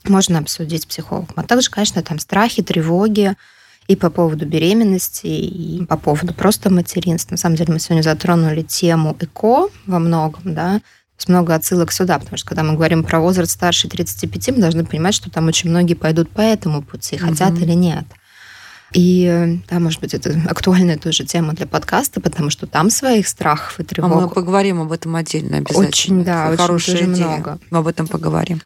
можно 0.04 0.40
обсудить 0.40 0.84
с 0.84 0.86
психологом. 0.86 1.34
А 1.38 1.44
также, 1.44 1.70
конечно, 1.70 2.04
там 2.04 2.20
страхи, 2.20 2.62
тревоги, 2.62 3.36
и 3.88 3.96
по 3.96 4.10
поводу 4.10 4.46
беременности, 4.46 5.28
и 5.28 5.86
по 5.86 5.98
поводу 5.98 6.34
просто 6.34 6.72
материнства. 6.72 7.34
На 7.34 7.38
самом 7.38 7.58
деле 7.58 7.74
мы 7.74 7.80
сегодня 7.80 8.02
затронули 8.02 8.62
тему 8.62 9.16
ЭКО 9.20 9.70
во 9.86 10.00
многом, 10.00 10.54
да, 10.54 10.82
есть 11.18 11.30
много 11.30 11.56
отсылок 11.56 11.92
сюда, 11.92 12.20
потому 12.20 12.38
что 12.38 12.48
когда 12.48 12.64
мы 12.64 12.74
говорим 12.74 13.04
про 13.04 13.20
возраст 13.20 13.52
старше 13.52 13.88
35, 13.88 14.50
мы 14.52 14.58
должны 14.58 14.86
понимать, 14.86 15.14
что 15.14 15.30
там 15.30 15.48
очень 15.48 15.70
многие 15.70 15.94
пойдут 15.94 16.30
по 16.30 16.42
этому 16.42 16.82
пути, 16.82 17.18
хотят 17.18 17.52
угу. 17.52 17.62
или 17.62 17.74
нет. 17.74 18.06
И 18.94 19.60
да, 19.70 19.80
может 19.80 20.02
быть, 20.02 20.14
это 20.14 20.40
актуальная 20.50 20.98
тоже 20.98 21.26
тема 21.26 21.54
для 21.54 21.66
подкаста, 21.66 22.22
потому 22.22 22.50
что 22.50 22.68
там 22.68 22.90
своих 22.90 23.28
страхов 23.28 23.80
и 23.80 23.84
тревог. 23.84 24.12
А 24.12 24.16
мы 24.16 24.30
поговорим 24.30 24.82
об 24.82 24.92
этом 24.92 25.16
отдельно 25.16 25.58
обязательно. 25.58 25.88
Очень, 25.88 26.24
да, 26.24 26.48
очень 26.50 26.58
хорошая 26.58 26.98
идея. 26.98 27.28
много. 27.28 27.60
Мы 27.70 27.80
об 27.80 27.88
этом 27.88 28.08
поговорим. 28.08 28.62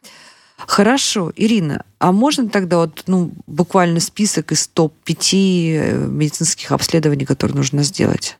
Хорошо, 0.58 1.32
Ирина, 1.36 1.84
а 2.00 2.10
можно 2.10 2.48
тогда 2.48 2.78
вот, 2.78 3.04
ну, 3.06 3.32
буквально 3.46 4.00
список 4.00 4.50
из 4.50 4.66
топ-5 4.66 5.32
э, 5.32 6.06
медицинских 6.08 6.72
обследований, 6.72 7.24
которые 7.24 7.56
нужно 7.56 7.84
сделать 7.84 8.38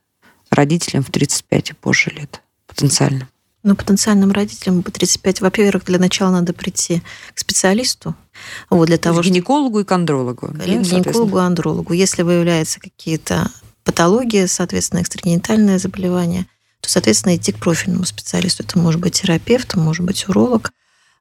родителям 0.51 1.05
в 1.05 1.11
35 1.11 1.71
и 1.71 1.73
позже 1.75 2.11
лет 2.11 2.43
потенциально? 2.67 3.29
Ну, 3.65 3.75
потенциальным 3.75 4.31
родителям 4.31 4.83
по 4.83 4.93
35, 4.93 5.41
во-первых, 5.41 5.85
для 5.85 5.99
начала 5.99 6.31
надо 6.31 6.53
прийти 6.53 7.03
к 7.35 7.39
специалисту. 7.39 8.15
Вот, 8.71 8.87
для 8.87 8.99
того, 8.99 9.21
гинекологу 9.21 9.81
и 9.81 9.85
к 9.85 9.91
андрологу. 9.91 10.51
Да, 10.53 10.65
гинекологу 10.65 11.39
и 11.39 11.43
андрологу. 11.43 11.93
Если 11.93 12.23
выявляются 12.23 12.79
какие-то 12.79 13.51
патологии, 13.83 14.47
соответственно, 14.47 15.01
экстрагенитальное 15.01 15.79
заболевание, 15.79 16.47
то, 16.81 16.89
соответственно, 16.89 17.37
идти 17.37 17.53
к 17.53 17.59
профильному 17.59 18.05
специалисту. 18.05 18.63
Это 18.63 18.79
может 18.79 19.01
быть 19.01 19.15
терапевт, 19.15 19.75
может 19.75 20.05
быть 20.05 20.29
уролог. 20.29 20.73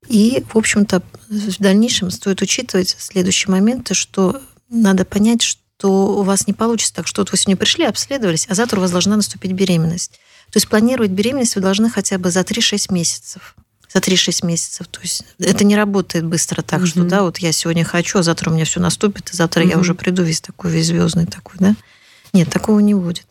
И, 0.08 0.44
в 0.54 0.58
общем-то, 0.58 1.02
в 1.30 1.58
дальнейшем 1.60 2.12
стоит 2.12 2.42
учитывать 2.42 2.96
следующие 3.00 3.52
моменты, 3.52 3.94
что 3.94 4.42
надо 4.70 5.06
понять, 5.06 5.42
что 5.42 6.20
у 6.20 6.24
вас 6.24 6.46
не 6.48 6.54
получится 6.54 6.94
так, 6.94 7.08
что 7.08 7.22
вот 7.22 7.32
вы 7.32 7.38
сегодня 7.38 7.58
пришли, 7.58 7.86
обследовались, 7.86 8.48
а 8.50 8.56
завтра 8.56 8.78
у 8.78 8.82
вас 8.82 8.92
должна 8.92 9.16
наступить 9.16 9.54
беременность. 9.54 10.20
То 10.52 10.58
есть 10.58 10.68
планировать 10.68 11.12
беременность 11.12 11.56
вы 11.56 11.62
должны 11.62 11.90
хотя 11.90 12.18
бы 12.18 12.32
за 12.32 12.42
3-6 12.42 12.94
месяцев. 12.94 13.56
За 13.94 14.00
3-6 14.00 14.46
месяцев. 14.46 14.88
То 14.88 15.00
есть 15.02 15.24
это 15.40 15.64
не 15.64 15.76
работает 15.76 16.26
быстро 16.26 16.62
так, 16.62 16.80
угу. 16.80 16.88
что 16.88 17.04
да, 17.04 17.24
вот 17.24 17.38
я 17.40 17.52
сегодня 17.52 17.84
хочу, 17.84 18.20
а 18.20 18.24
завтра 18.24 18.50
у 18.50 18.54
меня 18.54 18.66
все 18.66 18.80
наступит, 18.80 19.30
и 19.32 19.36
завтра 19.36 19.64
угу. 19.64 19.70
я 19.70 19.78
уже 19.78 19.94
приду 19.96 20.24
весь 20.24 20.42
такой, 20.42 20.72
весь 20.72 20.88
звездный 20.88 21.26
такой, 21.26 21.56
да? 21.60 21.76
Нет, 22.34 22.50
такого 22.50 22.80
не 22.80 22.94
будет. 22.94 23.26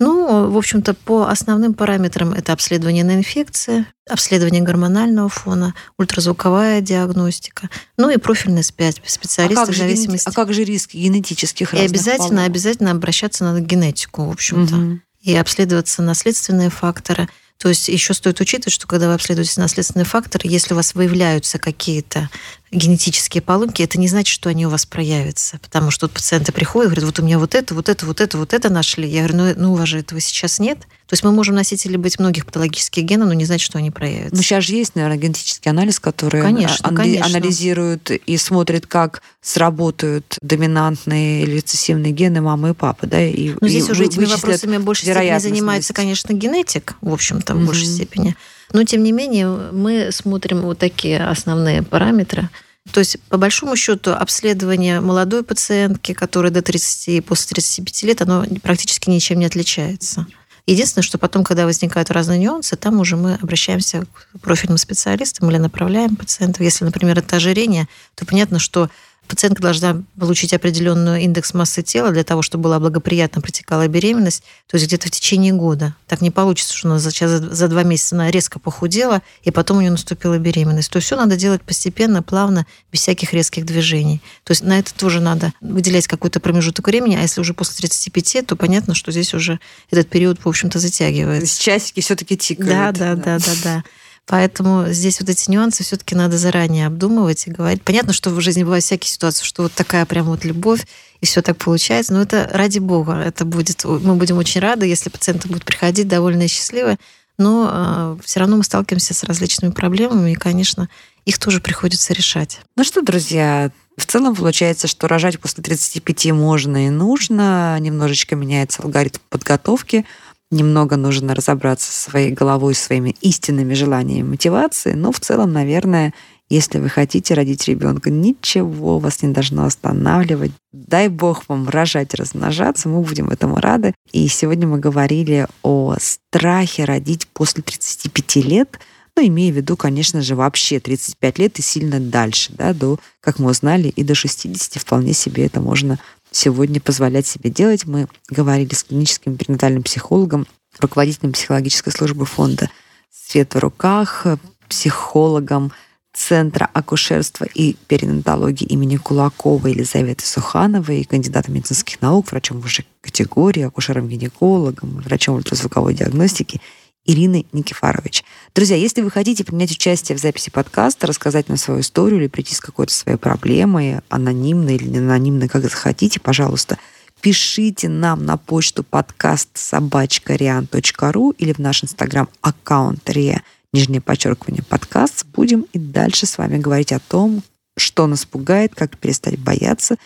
Ну, 0.00 0.50
в 0.50 0.56
общем-то, 0.56 0.94
по 0.94 1.28
основным 1.28 1.74
параметрам 1.74 2.32
это 2.32 2.52
обследование 2.52 3.02
на 3.02 3.16
инфекции, 3.16 3.84
обследование 4.08 4.62
гормонального 4.62 5.28
фона, 5.28 5.74
ультразвуковая 5.98 6.80
диагностика, 6.80 7.68
ну 7.96 8.08
и 8.08 8.16
профильный 8.16 8.62
специалист 8.62 9.60
а 9.60 9.66
в 9.66 9.76
зависимости. 9.76 10.26
Генети... 10.26 10.28
А 10.28 10.32
как 10.32 10.52
же 10.52 10.62
риски 10.62 10.96
генетических 10.96 11.74
И 11.74 11.78
обязательно, 11.78 12.28
полов? 12.28 12.46
обязательно 12.46 12.90
обращаться 12.92 13.44
на 13.44 13.60
генетику, 13.60 14.24
в 14.24 14.30
общем-то. 14.30 14.76
Угу 14.76 15.00
и 15.20 15.34
обследоваться 15.36 16.02
наследственные 16.02 16.70
факторы. 16.70 17.28
То 17.58 17.68
есть 17.68 17.88
еще 17.88 18.14
стоит 18.14 18.40
учитывать, 18.40 18.72
что 18.72 18.86
когда 18.86 19.08
вы 19.08 19.14
обследуете 19.14 19.60
наследственные 19.60 20.04
факторы, 20.06 20.48
если 20.48 20.74
у 20.74 20.76
вас 20.76 20.94
выявляются 20.94 21.58
какие-то 21.58 22.30
генетические 22.70 23.42
поломки, 23.42 23.82
это 23.82 23.98
не 23.98 24.08
значит, 24.08 24.32
что 24.32 24.50
они 24.50 24.66
у 24.66 24.70
вас 24.70 24.86
проявятся. 24.86 25.58
Потому 25.62 25.90
что 25.90 26.06
тут 26.06 26.16
пациенты 26.16 26.52
приходят 26.52 26.92
и 26.92 26.94
говорят, 26.94 27.04
вот 27.04 27.20
у 27.20 27.26
меня 27.26 27.38
вот 27.38 27.54
это, 27.54 27.74
вот 27.74 27.88
это, 27.88 28.06
вот 28.06 28.20
это, 28.20 28.38
вот 28.38 28.52
это 28.52 28.70
нашли. 28.70 29.08
Я 29.08 29.26
говорю, 29.26 29.36
ну, 29.36 29.54
ну 29.56 29.72
у 29.72 29.76
вас 29.76 29.88
же 29.88 29.98
этого 29.98 30.20
сейчас 30.20 30.58
нет. 30.58 30.78
То 30.80 31.14
есть 31.14 31.24
мы 31.24 31.32
можем 31.32 31.54
носители 31.54 31.96
быть 31.96 32.18
многих 32.18 32.44
патологических 32.44 33.02
генов, 33.02 33.28
но 33.28 33.34
не 33.34 33.46
значит, 33.46 33.64
что 33.64 33.78
они 33.78 33.90
проявятся. 33.90 34.36
Ну, 34.36 34.42
сейчас 34.42 34.64
же 34.64 34.74
есть, 34.74 34.94
наверное, 34.94 35.16
генетический 35.16 35.70
анализ, 35.70 36.00
который 36.00 36.42
конечно, 36.42 36.86
ан- 36.86 36.94
конечно. 36.94 37.24
анализирует 37.24 38.10
и 38.10 38.36
смотрит, 38.36 38.86
как 38.86 39.22
сработают 39.40 40.36
доминантные 40.42 41.44
или 41.44 41.56
рецессивные 41.56 42.12
гены 42.12 42.42
мамы 42.42 42.70
и 42.70 42.74
папы. 42.74 43.06
Да, 43.06 43.22
и, 43.22 43.54
но 43.58 43.68
здесь 43.68 43.88
и 43.88 43.92
уже 43.92 44.04
этими 44.04 44.26
вопросами 44.26 44.76
больше 44.76 45.02
степени 45.02 45.38
занимается, 45.38 45.94
конечно, 45.94 46.34
генетик, 46.34 46.96
в 47.00 47.12
общем-то, 47.12 47.54
в 47.54 47.58
mm-hmm. 47.58 47.64
большей 47.64 47.86
степени. 47.86 48.36
Но, 48.72 48.84
тем 48.84 49.02
не 49.02 49.12
менее, 49.12 49.48
мы 49.72 50.10
смотрим 50.12 50.62
вот 50.62 50.78
такие 50.78 51.24
основные 51.24 51.82
параметры. 51.82 52.48
То 52.92 53.00
есть, 53.00 53.20
по 53.28 53.36
большому 53.36 53.76
счету, 53.76 54.12
обследование 54.12 55.00
молодой 55.00 55.42
пациентки, 55.42 56.12
которая 56.12 56.50
до 56.50 56.62
30 56.62 57.08
и 57.08 57.20
после 57.20 57.54
35 57.54 58.02
лет, 58.04 58.22
оно 58.22 58.44
практически 58.62 59.10
ничем 59.10 59.38
не 59.38 59.46
отличается. 59.46 60.26
Единственное, 60.66 61.02
что 61.02 61.16
потом, 61.16 61.44
когда 61.44 61.64
возникают 61.64 62.10
разные 62.10 62.38
нюансы, 62.38 62.76
там 62.76 63.00
уже 63.00 63.16
мы 63.16 63.38
обращаемся 63.40 64.04
к 64.04 64.40
профильным 64.40 64.76
специалистам 64.76 65.50
или 65.50 65.56
направляем 65.56 66.14
пациентов. 66.14 66.60
Если, 66.60 66.84
например, 66.84 67.18
это 67.18 67.36
ожирение, 67.36 67.88
то 68.14 68.26
понятно, 68.26 68.58
что 68.58 68.90
пациентка 69.28 69.62
должна 69.62 70.02
получить 70.18 70.52
определенную 70.52 71.20
индекс 71.20 71.54
массы 71.54 71.82
тела 71.82 72.10
для 72.10 72.24
того, 72.24 72.42
чтобы 72.42 72.64
была 72.64 72.80
благоприятно 72.80 73.40
протекала 73.40 73.86
беременность, 73.86 74.42
то 74.66 74.76
есть 74.76 74.86
где-то 74.86 75.08
в 75.08 75.10
течение 75.10 75.52
года. 75.52 75.94
Так 76.06 76.20
не 76.20 76.30
получится, 76.30 76.74
что 76.74 76.88
она 76.88 76.98
за, 76.98 77.10
за 77.10 77.68
два 77.68 77.82
месяца 77.82 78.16
она 78.16 78.30
резко 78.30 78.58
похудела, 78.58 79.22
и 79.42 79.50
потом 79.50 79.78
у 79.78 79.80
нее 79.80 79.90
наступила 79.90 80.38
беременность. 80.38 80.90
То 80.90 80.96
есть 80.96 81.06
все 81.06 81.16
надо 81.16 81.36
делать 81.36 81.62
постепенно, 81.62 82.22
плавно, 82.22 82.66
без 82.90 83.00
всяких 83.00 83.32
резких 83.32 83.64
движений. 83.64 84.20
То 84.44 84.52
есть 84.52 84.62
на 84.62 84.78
это 84.78 84.92
тоже 84.94 85.20
надо 85.20 85.52
выделять 85.60 86.08
какой-то 86.08 86.40
промежуток 86.40 86.86
времени, 86.86 87.16
а 87.16 87.20
если 87.20 87.40
уже 87.40 87.54
после 87.54 87.76
35, 87.88 88.46
то 88.46 88.56
понятно, 88.56 88.94
что 88.94 89.12
здесь 89.12 89.34
уже 89.34 89.60
этот 89.90 90.08
период, 90.08 90.38
в 90.42 90.48
общем-то, 90.48 90.78
затягивается. 90.78 91.60
Часики 91.60 92.00
все-таки 92.00 92.36
тикают. 92.36 92.96
Да, 92.96 93.14
да, 93.14 93.14
да, 93.14 93.38
да, 93.38 93.52
да. 93.62 93.84
Поэтому 94.28 94.88
здесь 94.90 95.20
вот 95.20 95.30
эти 95.30 95.50
нюансы 95.50 95.82
все-таки 95.82 96.14
надо 96.14 96.36
заранее 96.36 96.86
обдумывать 96.86 97.46
и 97.46 97.50
говорить. 97.50 97.82
Понятно, 97.82 98.12
что 98.12 98.28
в 98.28 98.40
жизни 98.42 98.62
бывают 98.62 98.84
всякие 98.84 99.10
ситуации, 99.10 99.42
что 99.42 99.62
вот 99.62 99.72
такая 99.72 100.04
прям 100.04 100.26
вот 100.26 100.44
любовь, 100.44 100.86
и 101.22 101.26
все 101.26 101.40
так 101.40 101.56
получается. 101.56 102.12
Но 102.12 102.20
это 102.20 102.48
ради 102.52 102.78
бога, 102.78 103.14
это 103.14 103.46
будет, 103.46 103.84
мы 103.84 104.16
будем 104.16 104.36
очень 104.36 104.60
рады, 104.60 104.86
если 104.86 105.08
пациенты 105.08 105.48
будут 105.48 105.64
приходить 105.64 106.08
довольны 106.08 106.44
и 106.44 106.48
счастливы. 106.48 106.98
Но 107.38 107.64
э, 107.64 107.68
а, 107.72 108.18
все 108.22 108.40
равно 108.40 108.58
мы 108.58 108.64
сталкиваемся 108.64 109.14
с 109.14 109.24
различными 109.24 109.72
проблемами, 109.72 110.32
и, 110.32 110.34
конечно, 110.34 110.90
их 111.24 111.38
тоже 111.38 111.60
приходится 111.60 112.12
решать. 112.12 112.60
Ну 112.76 112.84
что, 112.84 113.00
друзья, 113.00 113.70
в 113.96 114.06
целом 114.06 114.34
получается, 114.34 114.88
что 114.88 115.08
рожать 115.08 115.40
после 115.40 115.62
35 115.62 116.32
можно 116.32 116.86
и 116.86 116.90
нужно. 116.90 117.78
Немножечко 117.80 118.36
меняется 118.36 118.82
алгоритм 118.82 119.20
подготовки 119.30 120.04
немного 120.50 120.96
нужно 120.96 121.34
разобраться 121.34 121.90
со 121.92 122.10
своей 122.10 122.30
головой, 122.30 122.74
своими 122.74 123.16
истинными 123.20 123.74
желаниями, 123.74 124.30
мотивацией, 124.30 124.96
но 124.96 125.12
в 125.12 125.20
целом, 125.20 125.52
наверное, 125.52 126.14
если 126.50 126.78
вы 126.78 126.88
хотите 126.88 127.34
родить 127.34 127.68
ребенка, 127.68 128.10
ничего 128.10 128.98
вас 128.98 129.22
не 129.22 129.32
должно 129.32 129.66
останавливать. 129.66 130.52
Дай 130.72 131.08
бог 131.08 131.44
вам 131.48 131.68
рожать, 131.68 132.14
размножаться, 132.14 132.88
мы 132.88 133.02
будем 133.02 133.28
этому 133.28 133.56
рады. 133.56 133.92
И 134.12 134.26
сегодня 134.28 134.66
мы 134.66 134.78
говорили 134.78 135.46
о 135.62 135.96
страхе 136.00 136.84
родить 136.84 137.28
после 137.28 137.62
35 137.62 138.36
лет, 138.36 138.78
ну, 139.18 139.26
имея 139.26 139.52
в 139.52 139.56
виду, 139.56 139.76
конечно 139.76 140.22
же, 140.22 140.36
вообще 140.36 140.78
35 140.78 141.38
лет 141.40 141.58
и 141.58 141.62
сильно 141.62 141.98
дальше, 141.98 142.52
да, 142.56 142.72
до, 142.72 143.00
как 143.20 143.40
мы 143.40 143.50
узнали, 143.50 143.88
и 143.88 144.04
до 144.04 144.14
60 144.14 144.80
вполне 144.80 145.12
себе 145.12 145.46
это 145.46 145.60
можно 145.60 145.98
сегодня 146.38 146.80
позволять 146.80 147.26
себе 147.26 147.50
делать. 147.50 147.84
Мы 147.86 148.06
говорили 148.30 148.72
с 148.72 148.84
клиническим 148.84 149.36
перинатальным 149.36 149.82
психологом, 149.82 150.46
руководителем 150.78 151.32
психологической 151.32 151.92
службы 151.92 152.26
фонда 152.26 152.70
«Свет 153.10 153.54
в 153.54 153.58
руках», 153.58 154.26
психологом 154.68 155.72
Центра 156.14 156.68
акушерства 156.72 157.44
и 157.44 157.76
перинатологии 157.86 158.64
имени 158.64 158.96
Кулакова 158.96 159.66
Елизаветы 159.68 160.24
Сухановой, 160.26 161.04
кандидатом 161.04 161.54
медицинских 161.54 162.00
наук, 162.00 162.30
врачом 162.30 162.60
высшей 162.60 162.86
категории, 163.00 163.62
акушером-гинекологом, 163.62 165.00
врачом 165.00 165.36
ультразвуковой 165.36 165.94
диагностики 165.94 166.60
Ирины 167.08 167.46
Никифарович. 167.52 168.22
Друзья, 168.54 168.76
если 168.76 169.00
вы 169.00 169.10
хотите 169.10 169.42
принять 169.42 169.70
участие 169.70 170.16
в 170.16 170.20
записи 170.20 170.50
подкаста, 170.50 171.06
рассказать 171.06 171.48
нам 171.48 171.56
свою 171.56 171.80
историю 171.80 172.20
или 172.20 172.28
прийти 172.28 172.54
с 172.54 172.60
какой-то 172.60 172.92
своей 172.92 173.16
проблемой, 173.16 174.00
анонимно 174.10 174.76
или 174.76 174.84
не 174.84 174.98
анонимно, 174.98 175.48
как 175.48 175.62
захотите, 175.62 176.20
пожалуйста, 176.20 176.78
пишите 177.22 177.88
нам 177.88 178.26
на 178.26 178.36
почту 178.36 178.84
подкаст 178.84 179.48
собачка.риан.ру 179.54 181.30
или 181.30 181.54
в 181.54 181.58
наш 181.58 181.82
инстаграм-аккаунт 181.82 183.08
РИА, 183.08 183.40
нижнее 183.72 184.02
подчеркивание 184.02 184.62
подкаст. 184.62 185.24
Будем 185.32 185.62
и 185.72 185.78
дальше 185.78 186.26
с 186.26 186.36
вами 186.36 186.58
говорить 186.58 186.92
о 186.92 187.00
том, 187.00 187.42
что 187.78 188.06
нас 188.06 188.26
пугает, 188.26 188.74
как 188.74 188.98
перестать 188.98 189.38
бояться 189.38 189.96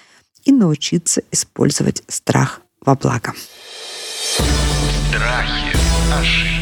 и 0.45 0.53
научиться 0.53 1.23
использовать 1.33 2.05
страх 2.07 2.61
во 2.81 2.95
благо. 2.95 3.33
Страхи, 5.09 5.77
ошибки. 6.13 6.62